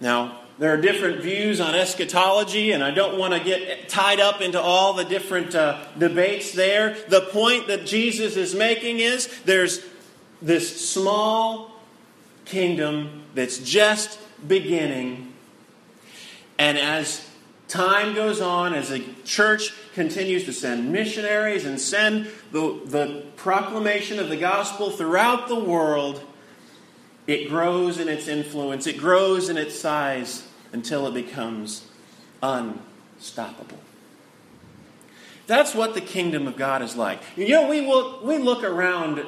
Now, 0.00 0.40
there 0.58 0.72
are 0.72 0.76
different 0.76 1.20
views 1.20 1.60
on 1.60 1.74
eschatology, 1.74 2.70
and 2.70 2.82
I 2.82 2.92
don't 2.92 3.18
want 3.18 3.34
to 3.34 3.40
get 3.40 3.88
tied 3.88 4.20
up 4.20 4.40
into 4.40 4.60
all 4.60 4.92
the 4.92 5.04
different 5.04 5.54
uh, 5.54 5.84
debates 5.98 6.52
there. 6.52 6.96
The 7.08 7.22
point 7.22 7.66
that 7.66 7.86
Jesus 7.86 8.36
is 8.36 8.54
making 8.54 9.00
is 9.00 9.28
there's 9.42 9.84
this 10.40 10.88
small 10.88 11.72
kingdom 12.44 13.22
that's 13.34 13.58
just 13.58 14.18
beginning. 14.46 15.32
And 16.58 16.78
as 16.78 17.28
time 17.66 18.14
goes 18.14 18.40
on, 18.40 18.74
as 18.74 18.90
the 18.90 19.04
church 19.24 19.72
continues 19.94 20.44
to 20.44 20.52
send 20.52 20.92
missionaries 20.92 21.64
and 21.64 21.80
send 21.80 22.28
the, 22.52 22.80
the 22.84 23.24
proclamation 23.36 24.20
of 24.20 24.28
the 24.28 24.36
gospel 24.36 24.90
throughout 24.90 25.48
the 25.48 25.58
world, 25.58 26.22
it 27.26 27.48
grows 27.48 27.98
in 27.98 28.08
its 28.08 28.28
influence, 28.28 28.86
it 28.86 28.98
grows 28.98 29.48
in 29.48 29.56
its 29.56 29.78
size 29.78 30.46
until 30.72 31.06
it 31.06 31.14
becomes 31.14 31.86
unstoppable. 32.42 33.78
That's 35.46 35.74
what 35.74 35.94
the 35.94 36.00
kingdom 36.00 36.46
of 36.46 36.56
God 36.56 36.82
is 36.82 36.96
like. 36.96 37.20
You 37.36 37.48
know, 37.48 37.68
we, 37.68 37.80
will, 37.82 38.20
we 38.22 38.38
look 38.38 38.64
around 38.64 39.24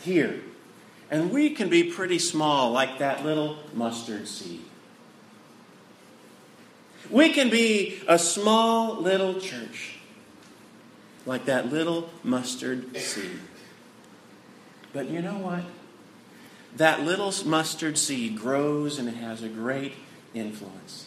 here 0.00 0.40
and 1.10 1.30
we 1.30 1.50
can 1.50 1.68
be 1.68 1.84
pretty 1.84 2.18
small, 2.18 2.72
like 2.72 2.98
that 2.98 3.24
little 3.24 3.58
mustard 3.74 4.26
seed. 4.28 4.62
We 7.10 7.32
can 7.32 7.50
be 7.50 8.00
a 8.08 8.18
small 8.18 9.00
little 9.00 9.40
church, 9.40 9.98
like 11.24 11.44
that 11.44 11.70
little 11.70 12.10
mustard 12.24 12.96
seed. 12.96 13.38
But 14.92 15.08
you 15.08 15.22
know 15.22 15.38
what? 15.38 15.62
That 16.76 17.02
little 17.02 17.32
mustard 17.46 17.96
seed 17.96 18.38
grows 18.38 18.98
and 18.98 19.08
it 19.08 19.14
has 19.14 19.42
a 19.42 19.48
great 19.48 19.94
influence. 20.34 21.06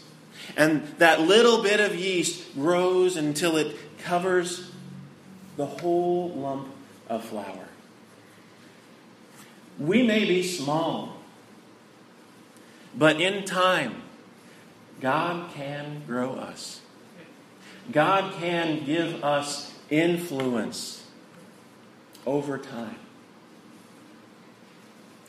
And 0.58 0.88
that 0.98 1.22
little 1.22 1.62
bit 1.62 1.80
of 1.80 1.96
yeast 1.96 2.56
grows 2.56 3.16
until 3.16 3.58
it 3.58 3.76
covers 4.00 4.72
the 5.58 5.66
whole 5.66 6.30
lump 6.30 6.70
of 7.08 7.24
flour. 7.26 7.68
We 9.78 10.04
may 10.04 10.26
be 10.26 10.44
small, 10.44 11.18
but 12.96 13.22
in 13.22 13.46
time, 13.46 14.02
God 15.00 15.52
can 15.54 16.02
grow 16.06 16.34
us. 16.34 16.82
God 17.92 18.34
can 18.40 18.86
give 18.86 19.24
us 19.24 19.74
influence 19.90 21.06
over 22.26 22.58
time. 22.58 22.98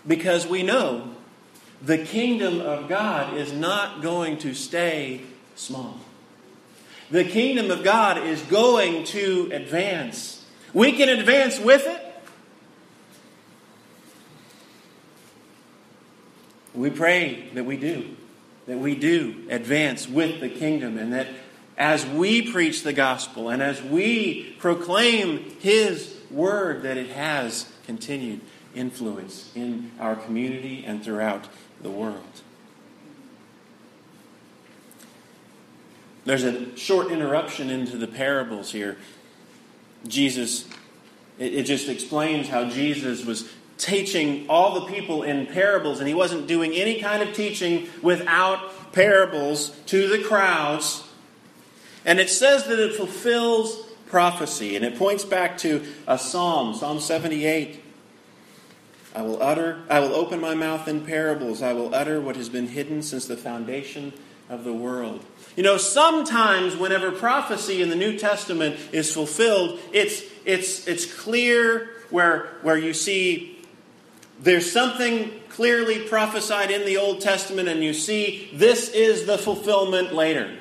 Because 0.06 0.46
we 0.46 0.62
know 0.62 1.14
the 1.82 1.98
kingdom 1.98 2.60
of 2.60 2.88
God 2.88 3.36
is 3.36 3.52
not 3.52 4.02
going 4.02 4.38
to 4.38 4.54
stay 4.54 5.22
small. 5.54 5.98
The 7.10 7.24
kingdom 7.24 7.70
of 7.70 7.82
God 7.82 8.18
is 8.18 8.40
going 8.42 9.04
to 9.04 9.50
advance. 9.52 10.44
We 10.72 10.92
can 10.92 11.08
advance 11.08 11.58
with 11.58 11.86
it, 11.86 12.10
We 16.74 16.90
pray 16.90 17.48
that 17.54 17.64
we 17.64 17.76
do, 17.76 18.16
that 18.66 18.78
we 18.78 18.94
do 18.94 19.44
advance 19.50 20.08
with 20.08 20.40
the 20.40 20.48
kingdom, 20.48 20.98
and 20.98 21.12
that 21.12 21.28
as 21.76 22.06
we 22.06 22.50
preach 22.50 22.84
the 22.84 22.92
gospel 22.92 23.48
and 23.48 23.62
as 23.62 23.82
we 23.82 24.54
proclaim 24.58 25.56
His 25.60 26.16
word, 26.30 26.82
that 26.82 26.96
it 26.96 27.10
has 27.10 27.70
continued 27.86 28.40
influence 28.74 29.50
in 29.54 29.90
our 30.00 30.16
community 30.16 30.84
and 30.86 31.04
throughout 31.04 31.48
the 31.82 31.90
world. 31.90 32.42
There's 36.24 36.44
a 36.44 36.76
short 36.76 37.10
interruption 37.10 37.70
into 37.70 37.96
the 37.96 38.06
parables 38.06 38.70
here. 38.70 38.98
Jesus, 40.06 40.68
it, 41.38 41.54
it 41.54 41.62
just 41.64 41.88
explains 41.88 42.48
how 42.48 42.68
Jesus 42.68 43.24
was 43.24 43.50
teaching 43.78 44.46
all 44.48 44.80
the 44.80 44.86
people 44.86 45.22
in 45.22 45.46
parables, 45.46 45.98
and 45.98 46.06
he 46.06 46.14
wasn't 46.14 46.46
doing 46.46 46.72
any 46.74 47.00
kind 47.00 47.22
of 47.22 47.34
teaching 47.34 47.88
without 48.02 48.92
parables 48.92 49.70
to 49.86 50.08
the 50.08 50.22
crowds. 50.22 51.02
And 52.04 52.20
it 52.20 52.28
says 52.28 52.64
that 52.66 52.78
it 52.78 52.94
fulfills 52.94 53.86
prophecy, 54.06 54.76
and 54.76 54.84
it 54.84 54.98
points 54.98 55.24
back 55.24 55.56
to 55.58 55.82
a 56.06 56.18
psalm, 56.18 56.74
Psalm 56.74 57.00
78. 57.00 57.79
I 59.14 59.22
will 59.22 59.42
utter, 59.42 59.82
I 59.88 60.00
will 60.00 60.14
open 60.14 60.40
my 60.40 60.54
mouth 60.54 60.86
in 60.86 61.04
parables. 61.04 61.62
I 61.62 61.72
will 61.72 61.94
utter 61.94 62.20
what 62.20 62.36
has 62.36 62.48
been 62.48 62.68
hidden 62.68 63.02
since 63.02 63.26
the 63.26 63.36
foundation 63.36 64.12
of 64.48 64.64
the 64.64 64.72
world. 64.72 65.24
You 65.56 65.62
know, 65.62 65.76
sometimes 65.76 66.76
whenever 66.76 67.10
prophecy 67.10 67.82
in 67.82 67.90
the 67.90 67.96
New 67.96 68.18
Testament 68.18 68.78
is 68.92 69.12
fulfilled, 69.12 69.80
it's 69.92 70.22
it's 70.44 70.86
it's 70.86 71.12
clear 71.12 71.90
where 72.10 72.58
where 72.62 72.78
you 72.78 72.94
see 72.94 73.58
there's 74.40 74.70
something 74.70 75.32
clearly 75.50 76.00
prophesied 76.08 76.70
in 76.70 76.86
the 76.86 76.96
Old 76.96 77.20
Testament, 77.20 77.68
and 77.68 77.82
you 77.82 77.92
see 77.92 78.48
this 78.54 78.88
is 78.90 79.26
the 79.26 79.36
fulfillment 79.36 80.14
later. 80.14 80.56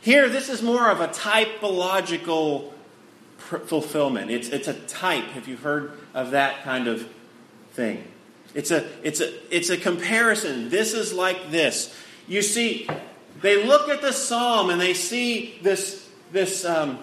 Here, 0.00 0.28
this 0.28 0.48
is 0.48 0.62
more 0.62 0.90
of 0.90 1.00
a 1.00 1.08
typological 1.08 2.72
fulfillment. 3.38 4.30
It's, 4.30 4.48
it's 4.48 4.68
a 4.68 4.74
type, 4.74 5.36
if 5.36 5.48
you've 5.48 5.62
heard 5.62 5.98
of 6.14 6.32
that 6.32 6.62
kind 6.62 6.86
of 6.86 7.08
thing. 7.76 8.02
It's 8.54 8.70
a, 8.70 8.86
it's, 9.02 9.20
a, 9.20 9.32
it's 9.54 9.70
a 9.70 9.76
comparison. 9.76 10.70
This 10.70 10.94
is 10.94 11.12
like 11.12 11.50
this. 11.50 11.94
You 12.26 12.42
see, 12.42 12.88
they 13.42 13.64
look 13.64 13.88
at 13.88 14.00
the 14.00 14.12
psalm 14.12 14.70
and 14.70 14.80
they 14.80 14.94
see 14.94 15.58
this, 15.62 16.08
this 16.32 16.64
um, 16.64 16.98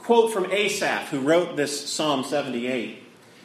quote 0.00 0.32
from 0.32 0.50
Asaph, 0.50 1.10
who 1.10 1.20
wrote 1.20 1.56
this 1.56 1.88
Psalm 1.88 2.24
78. 2.24 3.02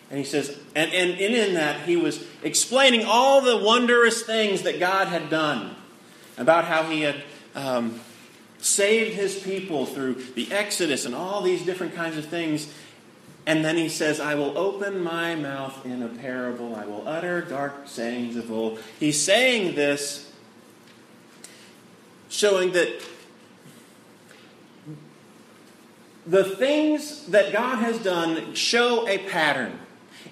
And 0.10 0.18
he 0.18 0.24
says, 0.24 0.58
and, 0.76 0.94
and 0.94 1.20
in 1.20 1.56
that, 1.56 1.82
he 1.82 1.98
was 1.98 2.24
explaining 2.42 3.04
all 3.06 3.42
the 3.42 3.58
wondrous 3.58 4.24
things 4.24 4.62
that 4.62 4.80
God 4.80 5.08
had 5.08 5.30
done, 5.30 5.76
about 6.38 6.66
how 6.66 6.84
he 6.84 7.02
had 7.02 7.24
um, 7.56 8.00
saved 8.60 9.16
his 9.16 9.38
people 9.38 9.86
through 9.86 10.14
the 10.36 10.52
Exodus 10.52 11.06
and 11.06 11.14
all 11.14 11.42
these 11.42 11.66
different 11.66 11.96
kinds 11.96 12.18
of 12.18 12.26
things. 12.26 12.72
And 13.46 13.64
then 13.64 13.76
he 13.76 13.90
says, 13.90 14.20
I 14.20 14.36
will 14.36 14.58
open 14.58 15.04
my 15.04 15.36
mouth 15.36 15.86
in 15.86 16.02
a 16.02 16.08
parable, 16.08 16.76
I 16.76 16.86
will 16.86 17.08
utter 17.08 17.42
dark 17.42 17.88
sayings 17.88 18.38
of 18.38 18.52
old. 18.52 18.80
He's 19.00 19.22
saying 19.22 19.76
this, 19.76 20.32
showing 22.30 22.72
that 22.72 23.02
the 26.26 26.44
things 26.44 27.28
that 27.28 27.52
God 27.52 27.80
has 27.80 28.00
done 28.00 28.54
show 28.56 29.08
a 29.08 29.18
pattern, 29.18 29.78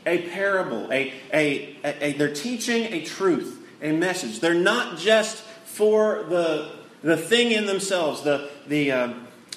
a 0.06 0.30
parable, 0.30 0.90
a, 0.92 1.14
a, 1.34 1.78
a, 1.84 2.06
a, 2.06 2.14
they're 2.14 2.34
teaching 2.34 2.94
a 2.94 3.04
truth. 3.04 3.58
a 3.82 3.92
message. 3.92 4.40
They're 4.40 4.54
not 4.54 4.98
just 4.98 5.38
for 5.66 6.24
the, 6.30 6.72
the 7.02 7.18
thing 7.18 7.52
in 7.52 7.66
themselves, 7.66 8.22
the, 8.22 8.50
the, 8.68 8.92
uh, 8.92 9.14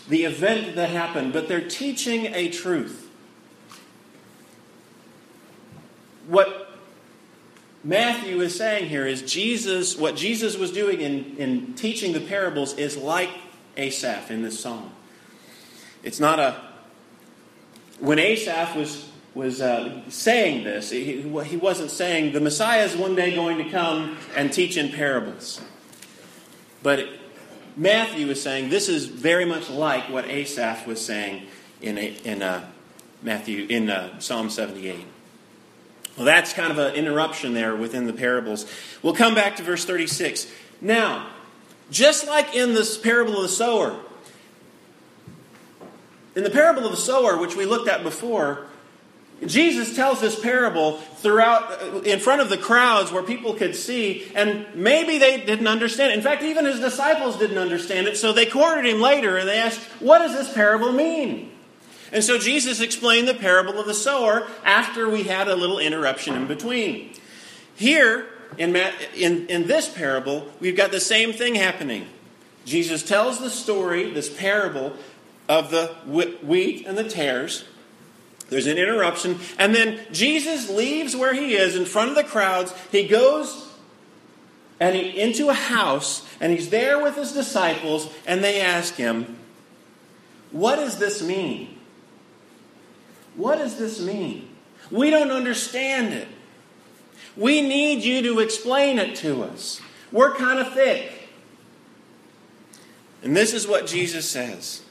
the 0.09 0.25
event 0.25 0.77
that 0.77 0.91
happened, 0.91 1.33
but 1.33 1.47
they're 1.47 1.69
teaching 1.69 2.27
a 2.35 2.49
truth. 2.49 3.04
What 6.27 6.79
Matthew 7.83 8.41
is 8.41 8.57
saying 8.57 8.89
here 8.89 9.07
is 9.07 9.23
Jesus, 9.23 9.97
what 9.97 10.17
Jesus 10.17 10.57
was 10.57 10.73
doing 10.73 11.01
in, 11.01 11.37
in 11.37 11.75
teaching 11.75 12.13
the 12.13 12.21
parables 12.21 12.75
is 12.75 12.97
like 12.97 13.31
Asaph 13.77 14.31
in 14.31 14.43
this 14.43 14.59
psalm. 14.59 14.91
It's 16.03 16.21
not 16.21 16.39
a. 16.39 16.61
When 17.99 18.19
Asaph 18.19 18.77
was 18.77 19.11
was 19.35 19.61
uh, 19.61 20.01
saying 20.09 20.65
this, 20.65 20.91
he, 20.91 21.23
he 21.23 21.57
wasn't 21.57 21.91
saying 21.91 22.33
the 22.33 22.41
Messiah 22.41 22.85
is 22.85 22.97
one 22.97 23.15
day 23.15 23.35
going 23.35 23.59
to 23.59 23.69
come 23.71 24.17
and 24.37 24.53
teach 24.53 24.77
in 24.77 24.91
parables. 24.91 25.61
But 26.83 27.09
Matthew 27.77 28.29
is 28.29 28.41
saying 28.41 28.69
this 28.69 28.89
is 28.89 29.07
very 29.07 29.45
much 29.45 29.69
like 29.69 30.09
what 30.09 30.27
Asaph 30.27 30.87
was 30.87 31.05
saying 31.05 31.47
in, 31.83 31.99
in 31.99 32.43
uh, 32.43 32.65
Matthew 33.23 33.67
in 33.69 33.91
uh, 33.91 34.21
Psalm 34.21 34.51
78. 34.51 35.05
Well, 36.17 36.27
that's 36.27 36.53
kind 36.53 36.71
of 36.71 36.79
an 36.79 36.95
interruption 36.95 37.55
there 37.55 37.75
within 37.75 38.07
the 38.07 38.13
parables. 38.13 38.71
We'll 39.03 39.15
come 39.15 39.35
back 39.35 39.57
to 39.57 39.63
verse 39.63 39.85
36. 39.85 40.51
Now, 40.81 41.29
just 41.91 42.27
like 42.27 42.55
in 42.55 42.75
this 42.75 42.97
parable 42.97 43.37
of 43.37 43.43
the 43.43 43.49
sower, 43.49 43.99
in 46.37 46.45
the 46.45 46.51
parable 46.51 46.85
of 46.85 46.91
the 46.91 46.97
sower, 46.97 47.37
which 47.37 47.57
we 47.57 47.67
looked 47.67 47.89
at 47.89 48.03
before, 48.03 48.67
Jesus 49.45 49.95
tells 49.95 50.21
this 50.21 50.39
parable 50.39 50.99
throughout 50.99 51.83
uh, 51.83 52.01
in 52.01 52.21
front 52.21 52.41
of 52.41 52.49
the 52.49 52.57
crowds 52.57 53.13
where 53.13 53.23
people 53.23 53.55
could 53.55 53.75
see, 53.75 54.31
and 54.35 54.67
maybe 54.75 55.19
they 55.19 55.45
didn't 55.45 55.67
understand 55.67 56.13
it. 56.13 56.17
In 56.17 56.23
fact, 56.23 56.43
even 56.43 56.65
his 56.65 56.81
disciples 56.81 57.37
didn't 57.37 57.59
understand 57.59 58.07
it, 58.07 58.17
so 58.17 58.33
they 58.33 58.47
cornered 58.47 58.87
him 58.87 59.01
later 59.01 59.37
and 59.37 59.49
they 59.49 59.59
asked, 59.59 59.81
What 60.01 60.19
does 60.19 60.33
this 60.33 60.53
parable 60.53 60.93
mean? 60.93 61.51
And 62.15 62.23
so 62.23 62.39
Jesus 62.39 62.81
explained 62.81 63.27
the 63.27 63.35
parable 63.35 63.81
of 63.81 63.87
the 63.87 63.93
sower 63.93 64.47
after 64.65 65.09
we 65.09 65.25
had 65.25 65.49
a 65.49 65.57
little 65.57 65.81
interruption 65.81 66.37
in 66.37 66.47
between. 66.47 67.13
Here, 67.75 68.29
in, 68.57 68.77
in, 69.17 69.49
in 69.49 69.67
this 69.67 69.89
parable, 69.89 70.49
we've 70.61 70.77
got 70.77 70.93
the 70.93 71.01
same 71.01 71.33
thing 71.33 71.57
happening. 71.57 72.07
Jesus 72.65 73.03
tells 73.03 73.41
the 73.41 73.51
story, 73.51 74.13
this 74.13 74.33
parable, 74.33 74.95
of 75.49 75.73
the 75.73 75.89
wheat 76.07 76.87
and 76.87 76.97
the 76.97 77.03
tares. 77.03 77.65
There's 78.49 78.69
an 78.69 78.79
interruption. 78.79 79.41
And 79.59 79.75
then 79.75 80.01
Jesus 80.13 80.71
leaves 80.71 81.17
where 81.17 81.35
he 81.35 81.55
is 81.55 81.75
in 81.75 81.85
front 81.85 82.11
of 82.11 82.17
the 82.17 82.23
crowds. 82.23 82.73
He 82.93 83.09
goes 83.09 83.69
and 84.79 84.95
he, 84.95 85.21
into 85.21 85.49
a 85.49 85.55
house, 85.55 86.25
and 86.41 86.53
he's 86.53 86.71
there 86.71 87.03
with 87.03 87.17
his 87.17 87.33
disciples, 87.33 88.09
and 88.25 88.43
they 88.43 88.61
ask 88.61 88.95
him, 88.95 89.37
What 90.53 90.77
does 90.77 90.99
this 90.99 91.21
mean? 91.21 91.74
What 93.37 93.59
does 93.59 93.79
this 93.79 94.01
mean? 94.01 94.49
We 94.91 95.11
don't 95.11 95.31
understand 95.31 96.15
it. 96.15 96.29
We 97.37 97.63
need 97.63 98.05
you 98.05 98.23
to 98.23 98.41
explain 98.41 98.99
it 98.99 99.17
to 99.17 99.43
us. 99.43 99.81
We're 100.13 100.35
kind 100.35 100.61
of 100.61 100.73
thick. 100.73 101.29
And 103.23 103.37
this 103.37 103.53
is 103.55 103.67
what 103.67 103.87
Jesus 103.87 104.29
says 104.29 104.83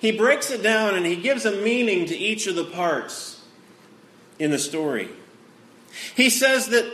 he 0.00 0.12
breaks 0.12 0.50
it 0.50 0.62
down 0.62 0.94
and 0.94 1.04
he 1.04 1.14
gives 1.14 1.44
a 1.44 1.52
meaning 1.60 2.06
to 2.06 2.16
each 2.16 2.46
of 2.46 2.54
the 2.54 2.64
parts 2.64 3.42
in 4.38 4.50
the 4.50 4.58
story. 4.58 5.10
He 6.16 6.30
says 6.30 6.68
that 6.68 6.90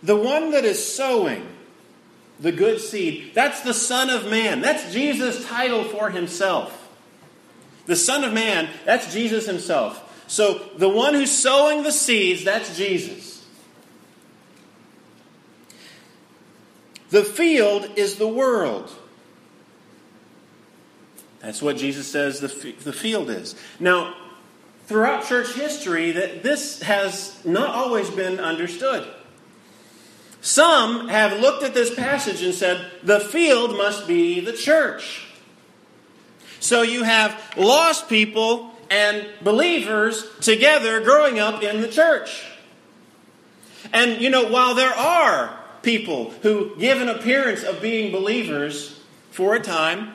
the 0.00 0.14
one 0.14 0.52
that 0.52 0.64
is 0.64 0.94
sowing 0.94 1.48
the 2.38 2.52
good 2.52 2.80
seed, 2.80 3.32
that's 3.34 3.62
the 3.62 3.74
Son 3.74 4.08
of 4.08 4.30
Man. 4.30 4.60
That's 4.60 4.92
Jesus' 4.92 5.44
title 5.46 5.82
for 5.82 6.10
himself. 6.10 6.83
The 7.86 7.96
Son 7.96 8.24
of 8.24 8.32
Man, 8.32 8.68
that's 8.84 9.12
Jesus 9.12 9.46
himself. 9.46 10.00
So 10.26 10.70
the 10.76 10.88
one 10.88 11.14
who's 11.14 11.30
sowing 11.30 11.82
the 11.82 11.92
seeds, 11.92 12.44
that's 12.44 12.76
Jesus. 12.76 13.44
The 17.10 17.22
field 17.22 17.90
is 17.96 18.16
the 18.16 18.26
world. 18.26 18.90
That's 21.40 21.60
what 21.60 21.76
Jesus 21.76 22.10
says 22.10 22.40
the, 22.40 22.48
the 22.84 22.92
field 22.92 23.28
is. 23.28 23.54
Now, 23.78 24.14
throughout 24.86 25.26
church 25.26 25.52
history, 25.54 26.12
that 26.12 26.42
this 26.42 26.80
has 26.82 27.44
not 27.44 27.70
always 27.70 28.10
been 28.10 28.40
understood. 28.40 29.06
Some 30.40 31.08
have 31.08 31.40
looked 31.40 31.62
at 31.62 31.74
this 31.74 31.94
passage 31.94 32.42
and 32.42 32.54
said, 32.54 32.90
the 33.02 33.20
field 33.20 33.76
must 33.76 34.08
be 34.08 34.40
the 34.40 34.52
church. 34.52 35.26
So 36.64 36.80
you 36.80 37.02
have 37.02 37.38
lost 37.58 38.08
people 38.08 38.70
and 38.90 39.26
believers 39.42 40.24
together 40.40 41.02
growing 41.02 41.38
up 41.38 41.62
in 41.62 41.82
the 41.82 41.88
church. 41.88 42.42
And, 43.92 44.18
you 44.22 44.30
know, 44.30 44.48
while 44.48 44.74
there 44.74 44.94
are 44.94 45.60
people 45.82 46.30
who 46.40 46.74
give 46.78 47.02
an 47.02 47.10
appearance 47.10 47.64
of 47.64 47.82
being 47.82 48.12
believers 48.12 48.98
for 49.30 49.54
a 49.54 49.60
time, 49.60 50.14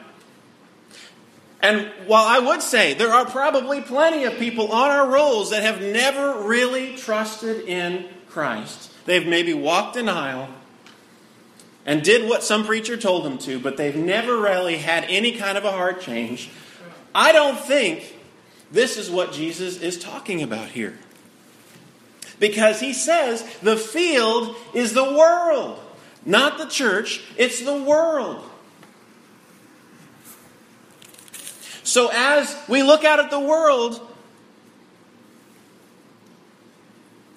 and 1.62 1.92
while 2.08 2.26
I 2.26 2.40
would 2.40 2.64
say 2.64 2.96
there 2.96 3.14
are 3.14 3.26
probably 3.26 3.82
plenty 3.82 4.24
of 4.24 4.34
people 4.40 4.72
on 4.72 4.90
our 4.90 5.08
rolls 5.08 5.52
that 5.52 5.62
have 5.62 5.82
never 5.84 6.48
really 6.48 6.96
trusted 6.96 7.68
in 7.68 8.10
Christ, 8.28 8.92
they've 9.06 9.28
maybe 9.28 9.54
walked 9.54 9.98
an 9.98 10.10
aisle 10.10 10.50
and 11.86 12.04
did 12.04 12.30
what 12.30 12.44
some 12.44 12.66
preacher 12.66 12.98
told 12.98 13.24
them 13.24 13.38
to, 13.40 13.60
but 13.60 13.78
they've 13.78 13.96
never 13.96 14.38
really 14.38 14.78
had 14.78 15.06
any 15.06 15.32
kind 15.32 15.58
of 15.58 15.66
a 15.66 15.72
heart 15.72 16.02
change. 16.02 16.50
I 17.14 17.32
don't 17.32 17.60
think 17.60 18.16
this 18.72 18.98
is 18.98 19.10
what 19.10 19.32
Jesus 19.32 19.82
is 19.82 19.98
talking 19.98 20.42
about 20.42 20.70
here. 20.70 20.98
Because 22.40 22.80
he 22.80 22.94
says 22.94 23.44
the 23.62 23.76
field 23.76 24.56
is 24.74 24.94
the 24.94 25.04
world, 25.04 25.80
not 26.26 26.58
the 26.58 26.68
church, 26.68 27.24
it's 27.38 27.62
the 27.62 27.82
world. 27.82 28.44
So 31.84 32.10
as 32.14 32.56
we 32.68 32.84
look 32.84 33.04
out 33.04 33.20
at 33.20 33.32
the 33.32 33.40
world, 33.40 34.00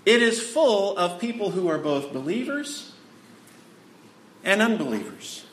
it 0.05 0.23
is 0.23 0.43
full 0.43 0.97
of 0.99 1.19
people 1.19 1.51
who 1.51 1.69
are 1.69 1.79
both 1.79 2.13
believers 2.13 2.92
and 4.45 4.63
unbelievers. 4.63 5.45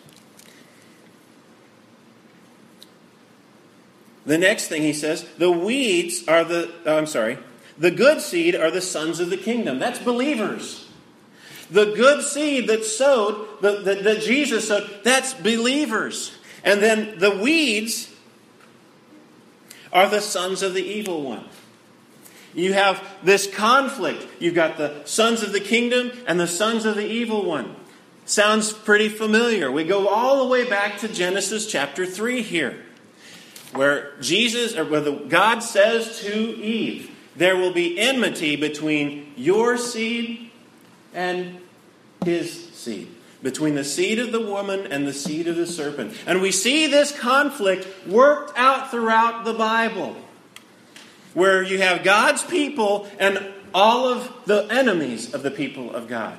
The 4.25 4.37
next 4.37 4.67
thing 4.67 4.83
he 4.83 4.93
says, 4.93 5.25
the 5.37 5.51
weeds 5.51 6.27
are 6.27 6.43
the, 6.43 6.71
oh, 6.85 6.97
I'm 6.97 7.07
sorry, 7.07 7.39
the 7.77 7.91
good 7.91 8.21
seed 8.21 8.55
are 8.55 8.69
the 8.69 8.81
sons 8.81 9.19
of 9.19 9.29
the 9.29 9.37
kingdom. 9.37 9.79
That's 9.79 9.99
believers. 9.99 10.87
The 11.71 11.85
good 11.95 12.23
seed 12.23 12.67
that 12.67 12.83
sowed, 12.83 13.61
that, 13.61 13.85
that, 13.85 14.03
that 14.03 14.21
Jesus 14.21 14.67
sowed, 14.67 15.01
that's 15.03 15.33
believers. 15.33 16.35
And 16.63 16.81
then 16.81 17.19
the 17.19 17.37
weeds 17.37 18.13
are 19.93 20.09
the 20.09 20.21
sons 20.21 20.61
of 20.61 20.73
the 20.73 20.83
evil 20.83 21.23
one. 21.23 21.45
You 22.53 22.73
have 22.73 23.01
this 23.23 23.47
conflict. 23.51 24.27
You've 24.39 24.55
got 24.55 24.77
the 24.77 25.03
sons 25.05 25.43
of 25.43 25.53
the 25.53 25.59
kingdom 25.59 26.11
and 26.27 26.39
the 26.39 26.47
sons 26.47 26.85
of 26.85 26.95
the 26.95 27.05
evil 27.05 27.45
one. 27.45 27.75
Sounds 28.29 28.71
pretty 28.71 29.09
familiar. 29.09 29.71
We 29.71 29.83
go 29.85 30.07
all 30.07 30.43
the 30.43 30.49
way 30.51 30.69
back 30.69 30.99
to 30.99 31.07
Genesis 31.07 31.65
chapter 31.65 32.05
3 32.05 32.43
here, 32.43 32.79
where 33.73 34.11
Jesus, 34.21 34.77
or 34.77 34.85
where 34.85 35.01
the, 35.01 35.13
God 35.13 35.61
says 35.61 36.19
to 36.19 36.31
Eve, 36.31 37.09
There 37.35 37.57
will 37.57 37.73
be 37.73 37.99
enmity 37.99 38.55
between 38.55 39.33
your 39.35 39.77
seed 39.77 40.51
and 41.11 41.57
his 42.23 42.69
seed 42.69 43.07
between 43.41 43.73
the 43.73 43.85
seed 43.85 44.19
of 44.19 44.31
the 44.31 44.41
woman 44.41 44.85
and 44.91 45.07
the 45.07 45.13
seed 45.13 45.47
of 45.47 45.55
the 45.55 45.65
serpent. 45.65 46.13
And 46.27 46.41
we 46.41 46.51
see 46.51 46.85
this 46.85 47.17
conflict 47.17 47.87
worked 48.05 48.55
out 48.57 48.91
throughout 48.91 49.43
the 49.45 49.53
Bible, 49.53 50.15
where 51.33 51.63
you 51.63 51.79
have 51.79 52.03
God's 52.03 52.43
people 52.43 53.09
and 53.17 53.41
all 53.73 54.09
of 54.09 54.31
the 54.45 54.67
enemies 54.69 55.33
of 55.33 55.41
the 55.41 55.51
people 55.51 55.95
of 55.95 56.09
God. 56.09 56.37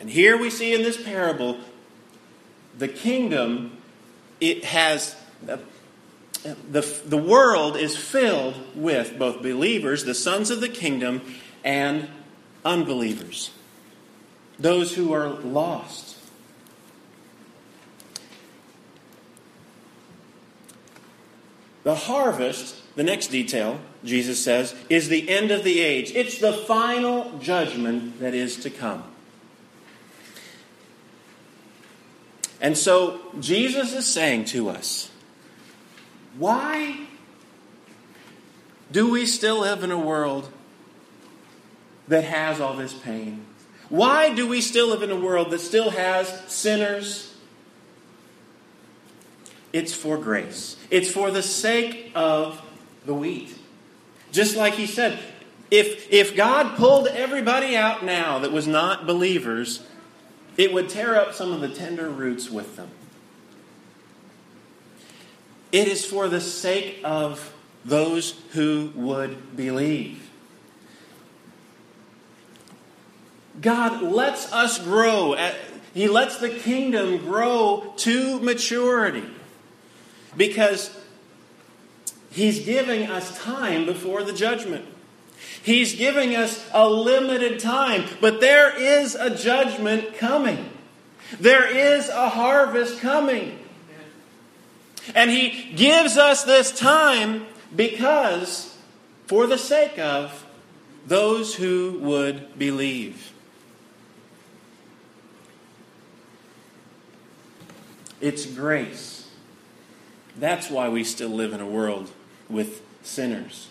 And 0.00 0.10
here 0.10 0.36
we 0.36 0.50
see 0.50 0.74
in 0.74 0.82
this 0.82 1.02
parable 1.02 1.58
the 2.78 2.88
kingdom, 2.88 3.78
it 4.40 4.64
has. 4.64 5.16
Uh, 5.48 5.58
the, 6.70 6.82
the 7.04 7.16
world 7.16 7.76
is 7.76 7.96
filled 7.96 8.54
with 8.76 9.18
both 9.18 9.42
believers, 9.42 10.04
the 10.04 10.14
sons 10.14 10.50
of 10.50 10.60
the 10.60 10.68
kingdom, 10.68 11.22
and 11.64 12.08
unbelievers 12.64 13.50
those 14.58 14.94
who 14.94 15.12
are 15.12 15.28
lost. 15.28 16.16
The 21.84 21.94
harvest 21.94 22.82
the 22.96 23.04
next 23.04 23.28
detail, 23.28 23.78
Jesus 24.04 24.42
says, 24.42 24.74
is 24.88 25.08
the 25.08 25.28
end 25.28 25.50
of 25.50 25.64
the 25.64 25.80
age. 25.80 26.12
It's 26.14 26.38
the 26.38 26.52
final 26.52 27.38
judgment 27.38 28.20
that 28.20 28.34
is 28.34 28.56
to 28.60 28.70
come. 28.70 29.04
And 32.60 32.76
so 32.76 33.20
Jesus 33.38 33.92
is 33.92 34.06
saying 34.06 34.46
to 34.46 34.70
us, 34.70 35.10
why 36.38 37.06
do 38.90 39.10
we 39.10 39.26
still 39.26 39.60
live 39.60 39.82
in 39.82 39.90
a 39.90 39.98
world 39.98 40.50
that 42.08 42.24
has 42.24 42.60
all 42.60 42.74
this 42.74 42.94
pain? 42.94 43.44
Why 43.88 44.34
do 44.34 44.48
we 44.48 44.60
still 44.60 44.88
live 44.88 45.02
in 45.02 45.10
a 45.10 45.18
world 45.18 45.50
that 45.50 45.60
still 45.60 45.90
has 45.90 46.28
sinners? 46.50 47.34
It's 49.72 49.92
for 49.92 50.16
grace. 50.16 50.76
It's 50.90 51.10
for 51.10 51.30
the 51.30 51.42
sake 51.42 52.10
of 52.14 52.60
the 53.04 53.14
wheat. 53.14 53.56
Just 54.32 54.56
like 54.56 54.74
he 54.74 54.86
said, 54.86 55.18
if, 55.70 56.10
if 56.10 56.36
God 56.36 56.76
pulled 56.76 57.08
everybody 57.08 57.76
out 57.76 58.04
now 58.04 58.38
that 58.40 58.52
was 58.52 58.66
not 58.66 59.06
believers, 59.06 59.84
it 60.56 60.72
would 60.72 60.88
tear 60.88 61.16
up 61.16 61.34
some 61.34 61.52
of 61.52 61.60
the 61.60 61.68
tender 61.68 62.08
roots 62.08 62.50
with 62.50 62.76
them. 62.76 62.90
It 65.72 65.88
is 65.88 66.04
for 66.04 66.28
the 66.28 66.40
sake 66.40 67.00
of 67.04 67.52
those 67.84 68.40
who 68.52 68.92
would 68.94 69.56
believe. 69.56 70.30
God 73.60 74.02
lets 74.02 74.52
us 74.52 74.78
grow. 74.78 75.36
He 75.94 76.08
lets 76.08 76.38
the 76.38 76.50
kingdom 76.50 77.18
grow 77.18 77.94
to 77.98 78.40
maturity 78.40 79.24
because 80.36 80.94
He's 82.30 82.64
giving 82.66 83.10
us 83.10 83.38
time 83.38 83.86
before 83.86 84.22
the 84.22 84.32
judgment. 84.32 84.84
He's 85.62 85.94
giving 85.94 86.36
us 86.36 86.64
a 86.72 86.88
limited 86.88 87.58
time, 87.58 88.04
but 88.20 88.40
there 88.40 88.76
is 88.76 89.14
a 89.14 89.34
judgment 89.34 90.16
coming. 90.16 90.70
There 91.40 91.66
is 91.66 92.08
a 92.08 92.28
harvest 92.28 93.00
coming. 93.00 93.58
And 95.14 95.30
He 95.30 95.72
gives 95.74 96.16
us 96.16 96.44
this 96.44 96.70
time 96.72 97.46
because, 97.74 98.76
for 99.26 99.46
the 99.46 99.58
sake 99.58 99.98
of 99.98 100.46
those 101.06 101.54
who 101.54 101.98
would 102.02 102.58
believe. 102.58 103.32
It's 108.20 108.46
grace. 108.46 109.28
That's 110.38 110.70
why 110.70 110.88
we 110.88 111.04
still 111.04 111.30
live 111.30 111.52
in 111.52 111.60
a 111.60 111.66
world 111.66 112.10
with 112.48 112.82
sinners. 113.02 113.68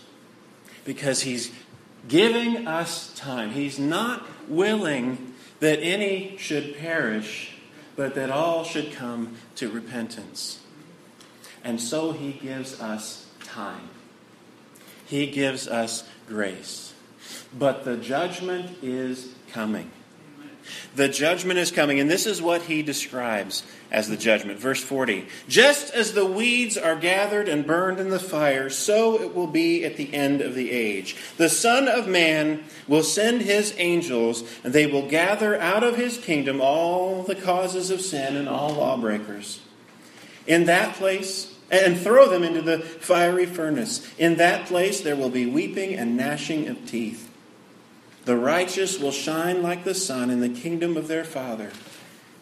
Because 0.83 1.21
he's 1.21 1.51
giving 2.07 2.67
us 2.67 3.13
time. 3.15 3.51
He's 3.51 3.79
not 3.79 4.25
willing 4.49 5.33
that 5.59 5.79
any 5.79 6.37
should 6.37 6.77
perish, 6.77 7.55
but 7.95 8.15
that 8.15 8.29
all 8.29 8.63
should 8.63 8.91
come 8.91 9.37
to 9.55 9.69
repentance. 9.69 10.59
And 11.63 11.81
so 11.81 12.11
he 12.11 12.33
gives 12.33 12.79
us 12.79 13.27
time. 13.43 13.89
He 15.05 15.27
gives 15.27 15.67
us 15.67 16.07
grace. 16.27 16.93
But 17.57 17.85
the 17.85 17.97
judgment 17.97 18.77
is 18.81 19.33
coming. 19.51 19.91
The 20.95 21.09
judgment 21.09 21.59
is 21.59 21.71
coming, 21.71 21.99
and 21.99 22.09
this 22.09 22.25
is 22.25 22.41
what 22.41 22.63
he 22.63 22.81
describes 22.81 23.63
as 23.91 24.09
the 24.09 24.17
judgment. 24.17 24.59
Verse 24.59 24.83
40 24.83 25.27
Just 25.47 25.93
as 25.93 26.13
the 26.13 26.25
weeds 26.25 26.77
are 26.77 26.95
gathered 26.95 27.47
and 27.47 27.65
burned 27.65 27.99
in 27.99 28.09
the 28.09 28.19
fire, 28.19 28.69
so 28.69 29.21
it 29.21 29.35
will 29.35 29.47
be 29.47 29.83
at 29.83 29.97
the 29.97 30.13
end 30.13 30.41
of 30.41 30.55
the 30.55 30.71
age. 30.71 31.15
The 31.37 31.49
Son 31.49 31.87
of 31.87 32.07
Man 32.07 32.63
will 32.87 33.03
send 33.03 33.41
his 33.41 33.73
angels, 33.77 34.43
and 34.63 34.73
they 34.73 34.87
will 34.87 35.07
gather 35.07 35.59
out 35.59 35.83
of 35.83 35.97
his 35.97 36.17
kingdom 36.17 36.61
all 36.61 37.23
the 37.23 37.35
causes 37.35 37.89
of 37.89 38.01
sin 38.01 38.35
and 38.35 38.47
all 38.47 38.73
lawbreakers. 38.73 39.61
In 40.47 40.65
that 40.65 40.95
place, 40.95 41.55
and 41.71 41.99
throw 41.99 42.29
them 42.29 42.43
into 42.43 42.61
the 42.61 42.79
fiery 42.79 43.45
furnace. 43.45 44.07
In 44.17 44.35
that 44.35 44.67
place 44.67 45.01
there 45.01 45.15
will 45.15 45.29
be 45.29 45.45
weeping 45.45 45.95
and 45.95 46.15
gnashing 46.15 46.67
of 46.67 46.85
teeth. 46.85 47.24
The 48.25 48.35
righteous 48.35 48.99
will 48.99 49.11
shine 49.11 49.61
like 49.61 49.83
the 49.83 49.93
sun 49.93 50.31
in 50.31 50.39
the 50.39 50.49
kingdom 50.49 50.97
of 50.97 51.07
their 51.07 51.23
Father. 51.23 51.71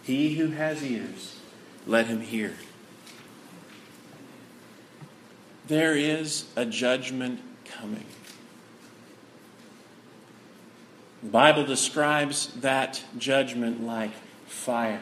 He 0.02 0.36
who 0.36 0.52
has 0.52 0.82
ears, 0.84 1.40
let 1.86 2.08
him 2.08 2.22
hear. 2.22 2.56
There 5.68 5.96
is 5.96 6.46
a 6.56 6.66
judgment 6.66 7.42
coming. 7.66 8.06
The 11.22 11.30
Bible 11.30 11.66
describes 11.66 12.48
that 12.56 13.04
judgment 13.18 13.84
like 13.84 14.12
fire. 14.46 15.02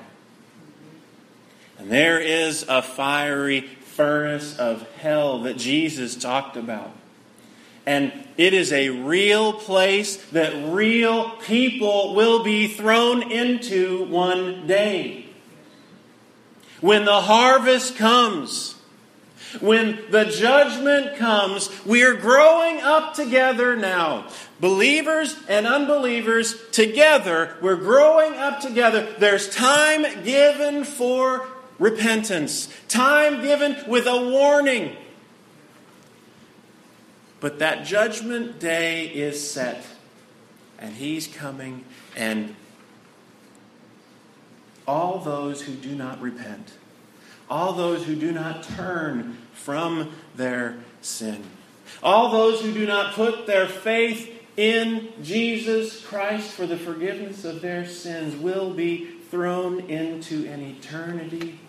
And 1.79 1.91
there 1.91 2.19
is 2.19 2.63
a 2.69 2.81
fiery 2.81 3.61
furnace 3.61 4.57
of 4.57 4.87
hell 4.97 5.41
that 5.43 5.57
Jesus 5.57 6.15
talked 6.15 6.57
about. 6.57 6.91
And 7.85 8.11
it 8.37 8.53
is 8.53 8.71
a 8.71 8.89
real 8.89 9.53
place 9.53 10.17
that 10.31 10.71
real 10.71 11.31
people 11.41 12.13
will 12.15 12.43
be 12.43 12.67
thrown 12.67 13.31
into 13.31 14.05
one 14.05 14.67
day. 14.67 15.25
When 16.79 17.05
the 17.05 17.21
harvest 17.21 17.95
comes, 17.95 18.75
when 19.59 19.99
the 20.09 20.25
judgment 20.25 21.17
comes, 21.17 21.69
we 21.85 22.03
are 22.03 22.13
growing 22.13 22.79
up 22.81 23.13
together 23.13 23.75
now. 23.75 24.27
Believers 24.59 25.35
and 25.49 25.67
unbelievers 25.67 26.55
together, 26.71 27.57
we're 27.61 27.75
growing 27.75 28.33
up 28.33 28.61
together. 28.61 29.13
There's 29.19 29.53
time 29.53 30.23
given 30.23 30.83
for 30.83 31.47
repentance, 31.79 32.69
time 32.87 33.41
given 33.41 33.75
with 33.87 34.05
a 34.05 34.29
warning. 34.29 34.95
But 37.41 37.57
that 37.59 37.85
judgment 37.85 38.59
day 38.59 39.07
is 39.07 39.51
set, 39.51 39.83
and 40.79 40.95
He's 40.95 41.27
coming, 41.27 41.83
and 42.15 42.55
all 44.87 45.17
those 45.17 45.63
who 45.63 45.73
do 45.73 45.95
not 45.95 46.21
repent, 46.21 46.73
all 47.49 47.73
those 47.73 48.05
who 48.05 48.15
do 48.15 48.31
not 48.31 48.63
turn 48.63 49.37
from 49.53 50.11
their 50.35 50.77
sin, 51.01 51.43
all 52.03 52.31
those 52.31 52.61
who 52.61 52.71
do 52.71 52.85
not 52.85 53.15
put 53.15 53.47
their 53.47 53.67
faith 53.67 54.29
in 54.55 55.11
Jesus 55.23 56.05
Christ 56.05 56.51
for 56.51 56.67
the 56.67 56.77
forgiveness 56.77 57.43
of 57.43 57.61
their 57.61 57.87
sins 57.87 58.35
will 58.35 58.71
be 58.71 59.05
thrown 59.31 59.79
into 59.89 60.47
an 60.47 60.61
eternity 60.61 61.59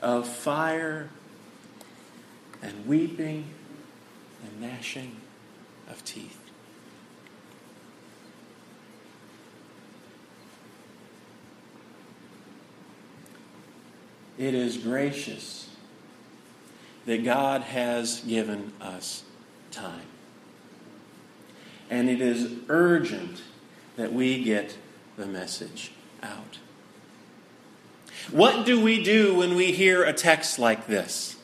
of 0.00 0.28
fire 0.28 1.08
and 2.62 2.86
weeping 2.86 3.46
and 4.42 4.60
gnashing 4.60 5.16
of 5.88 6.04
teeth. 6.04 6.38
It 14.38 14.54
is 14.54 14.76
gracious 14.76 15.70
that 17.06 17.24
God 17.24 17.62
has 17.62 18.20
given 18.20 18.72
us 18.80 19.24
time. 19.70 20.06
And 21.90 22.08
it 22.08 22.20
is 22.20 22.52
urgent 22.68 23.42
that 23.96 24.12
we 24.12 24.42
get 24.42 24.76
the 25.16 25.26
message 25.26 25.92
out. 26.22 26.58
What 28.30 28.64
do 28.64 28.80
we 28.80 29.02
do 29.02 29.34
when 29.34 29.56
we 29.56 29.72
hear 29.72 30.04
a 30.04 30.12
text 30.12 30.58
like 30.58 30.86
this? 30.86 31.36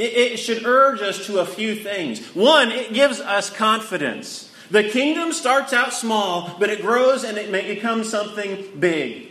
It, 0.00 0.32
it 0.32 0.36
should 0.38 0.64
urge 0.64 1.02
us 1.02 1.26
to 1.26 1.40
a 1.40 1.44
few 1.44 1.76
things. 1.76 2.24
One, 2.34 2.72
it 2.72 2.94
gives 2.94 3.20
us 3.20 3.50
confidence. 3.50 4.50
The 4.70 4.84
kingdom 4.84 5.34
starts 5.34 5.74
out 5.74 5.92
small, 5.92 6.56
but 6.58 6.70
it 6.70 6.80
grows 6.80 7.22
and 7.22 7.36
it 7.36 7.52
becomes 7.52 8.08
something 8.08 8.78
big. 8.78 9.28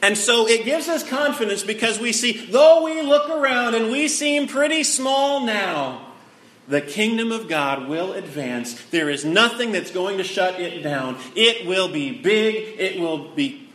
And 0.00 0.16
so 0.16 0.46
it 0.46 0.64
gives 0.64 0.88
us 0.88 1.08
confidence 1.08 1.64
because 1.64 1.98
we 1.98 2.12
see, 2.12 2.46
though 2.46 2.84
we 2.84 3.02
look 3.02 3.28
around 3.28 3.74
and 3.74 3.90
we 3.90 4.06
seem 4.06 4.46
pretty 4.46 4.84
small 4.84 5.44
now, 5.44 6.06
the 6.68 6.80
kingdom 6.80 7.32
of 7.32 7.48
God 7.48 7.88
will 7.88 8.12
advance. 8.12 8.80
There 8.90 9.10
is 9.10 9.24
nothing 9.24 9.72
that's 9.72 9.90
going 9.90 10.18
to 10.18 10.24
shut 10.24 10.60
it 10.60 10.82
down. 10.82 11.18
It 11.34 11.66
will 11.66 11.88
be 11.88 12.12
big, 12.12 12.78
it 12.78 13.00
will 13.00 13.34
be 13.34 13.68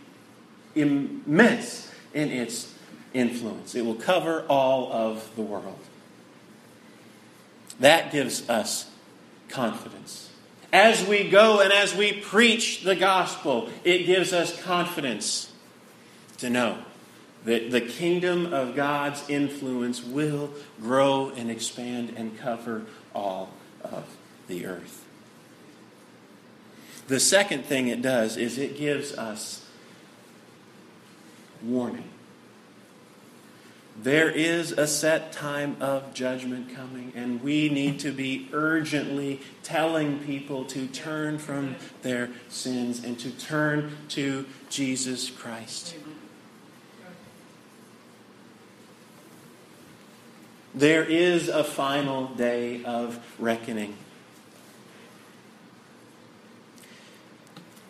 immense 0.73 1.91
in 2.13 2.31
its 2.31 2.68
influence. 3.13 3.75
It 3.75 3.85
will 3.85 3.95
cover 3.95 4.43
all 4.49 4.91
of 4.91 5.35
the 5.35 5.41
world. 5.41 5.79
That 7.79 8.11
gives 8.11 8.49
us 8.49 8.89
confidence. 9.47 10.29
As 10.71 11.05
we 11.07 11.29
go 11.29 11.61
and 11.61 11.73
as 11.73 11.95
we 11.95 12.13
preach 12.13 12.83
the 12.83 12.95
gospel, 12.95 13.69
it 13.83 14.05
gives 14.05 14.33
us 14.33 14.61
confidence 14.61 15.51
to 16.37 16.49
know 16.49 16.77
that 17.45 17.71
the 17.71 17.81
kingdom 17.81 18.53
of 18.53 18.75
God's 18.75 19.27
influence 19.29 20.03
will 20.03 20.51
grow 20.81 21.29
and 21.29 21.49
expand 21.49 22.13
and 22.15 22.37
cover 22.37 22.85
all 23.15 23.51
of 23.83 24.05
the 24.47 24.65
earth. 24.65 25.05
The 27.07 27.19
second 27.19 27.65
thing 27.65 27.87
it 27.87 28.01
does 28.01 28.37
is 28.37 28.57
it 28.57 28.77
gives 28.77 29.13
us 29.13 29.65
warning. 31.63 32.09
There 34.01 34.29
is 34.29 34.71
a 34.71 34.87
set 34.87 35.33
time 35.33 35.75
of 35.81 36.13
judgment 36.13 36.73
coming, 36.73 37.11
and 37.17 37.43
we 37.43 37.67
need 37.67 37.99
to 37.99 38.11
be 38.13 38.47
urgently 38.53 39.41
telling 39.61 40.19
people 40.19 40.63
to 40.65 40.87
turn 40.87 41.37
from 41.37 41.75
their 42.01 42.29
sins 42.47 43.03
and 43.03 43.19
to 43.19 43.29
turn 43.29 43.97
to 44.09 44.45
Jesus 44.69 45.29
Christ. 45.29 45.95
There 50.73 51.03
is 51.03 51.49
a 51.49 51.65
final 51.65 52.27
day 52.27 52.81
of 52.85 53.19
reckoning. 53.37 53.97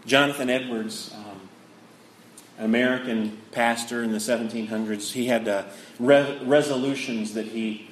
Jonathan 0.07 0.49
Edwards, 0.49 1.13
an 1.13 1.28
American 2.59 3.37
pastor 3.51 4.03
in 4.03 4.11
the 4.11 4.17
1700s, 4.17 5.13
he 5.13 5.27
had 5.27 5.47
uh, 5.47 5.63
re- 5.97 6.39
resolutions 6.43 7.33
that 7.33 7.47
he 7.47 7.89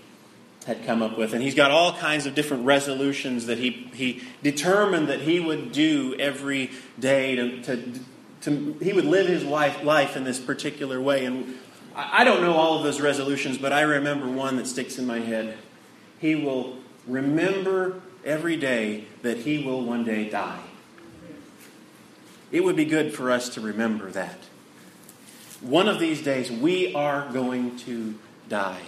had 0.66 0.86
come 0.86 1.02
up 1.02 1.18
with. 1.18 1.34
And 1.34 1.42
he's 1.42 1.56
got 1.56 1.72
all 1.72 1.94
kinds 1.94 2.26
of 2.26 2.36
different 2.36 2.66
resolutions 2.66 3.46
that 3.46 3.58
he, 3.58 3.90
he 3.94 4.22
determined 4.44 5.08
that 5.08 5.22
he 5.22 5.40
would 5.40 5.72
do 5.72 6.14
every 6.20 6.72
day 7.00 7.36
to, 7.38 7.62
to, 7.64 8.00
to 8.42 8.78
he 8.82 8.92
would 8.92 9.06
live 9.06 9.28
his 9.28 9.46
life, 9.46 9.84
life 9.84 10.18
in 10.18 10.26
this 10.26 10.40
particular 10.40 11.00
way. 11.00 11.24
And 11.24 11.58
I 11.96 12.26
don't 12.26 12.42
know 12.42 12.54
all 12.54 12.78
of 12.78 12.84
those 12.84 13.00
resolutions, 13.00 13.58
but 13.58 13.72
I 13.72 13.82
remember 13.82 14.28
one 14.28 14.58
that 14.58 14.68
sticks 14.68 14.98
in 14.98 15.08
my 15.08 15.20
head. 15.20 15.58
He 16.20 16.36
will 16.36 16.78
remember 17.08 18.02
every 18.26 18.58
day 18.58 19.06
that 19.22 19.38
he 19.38 19.64
will 19.64 19.86
one 19.86 20.04
day 20.04 20.30
die. 20.30 20.60
It 22.52 22.64
would 22.64 22.76
be 22.76 22.86
good 22.86 23.14
for 23.14 23.32
us 23.32 23.48
to 23.50 23.62
remember 23.62 24.12
that. 24.12 24.38
One 25.62 25.88
of 25.88 26.00
these 26.00 26.22
days, 26.22 26.52
we 26.52 26.94
are 26.94 27.28
going 27.32 27.78
to 27.80 28.16
die. 28.48 28.82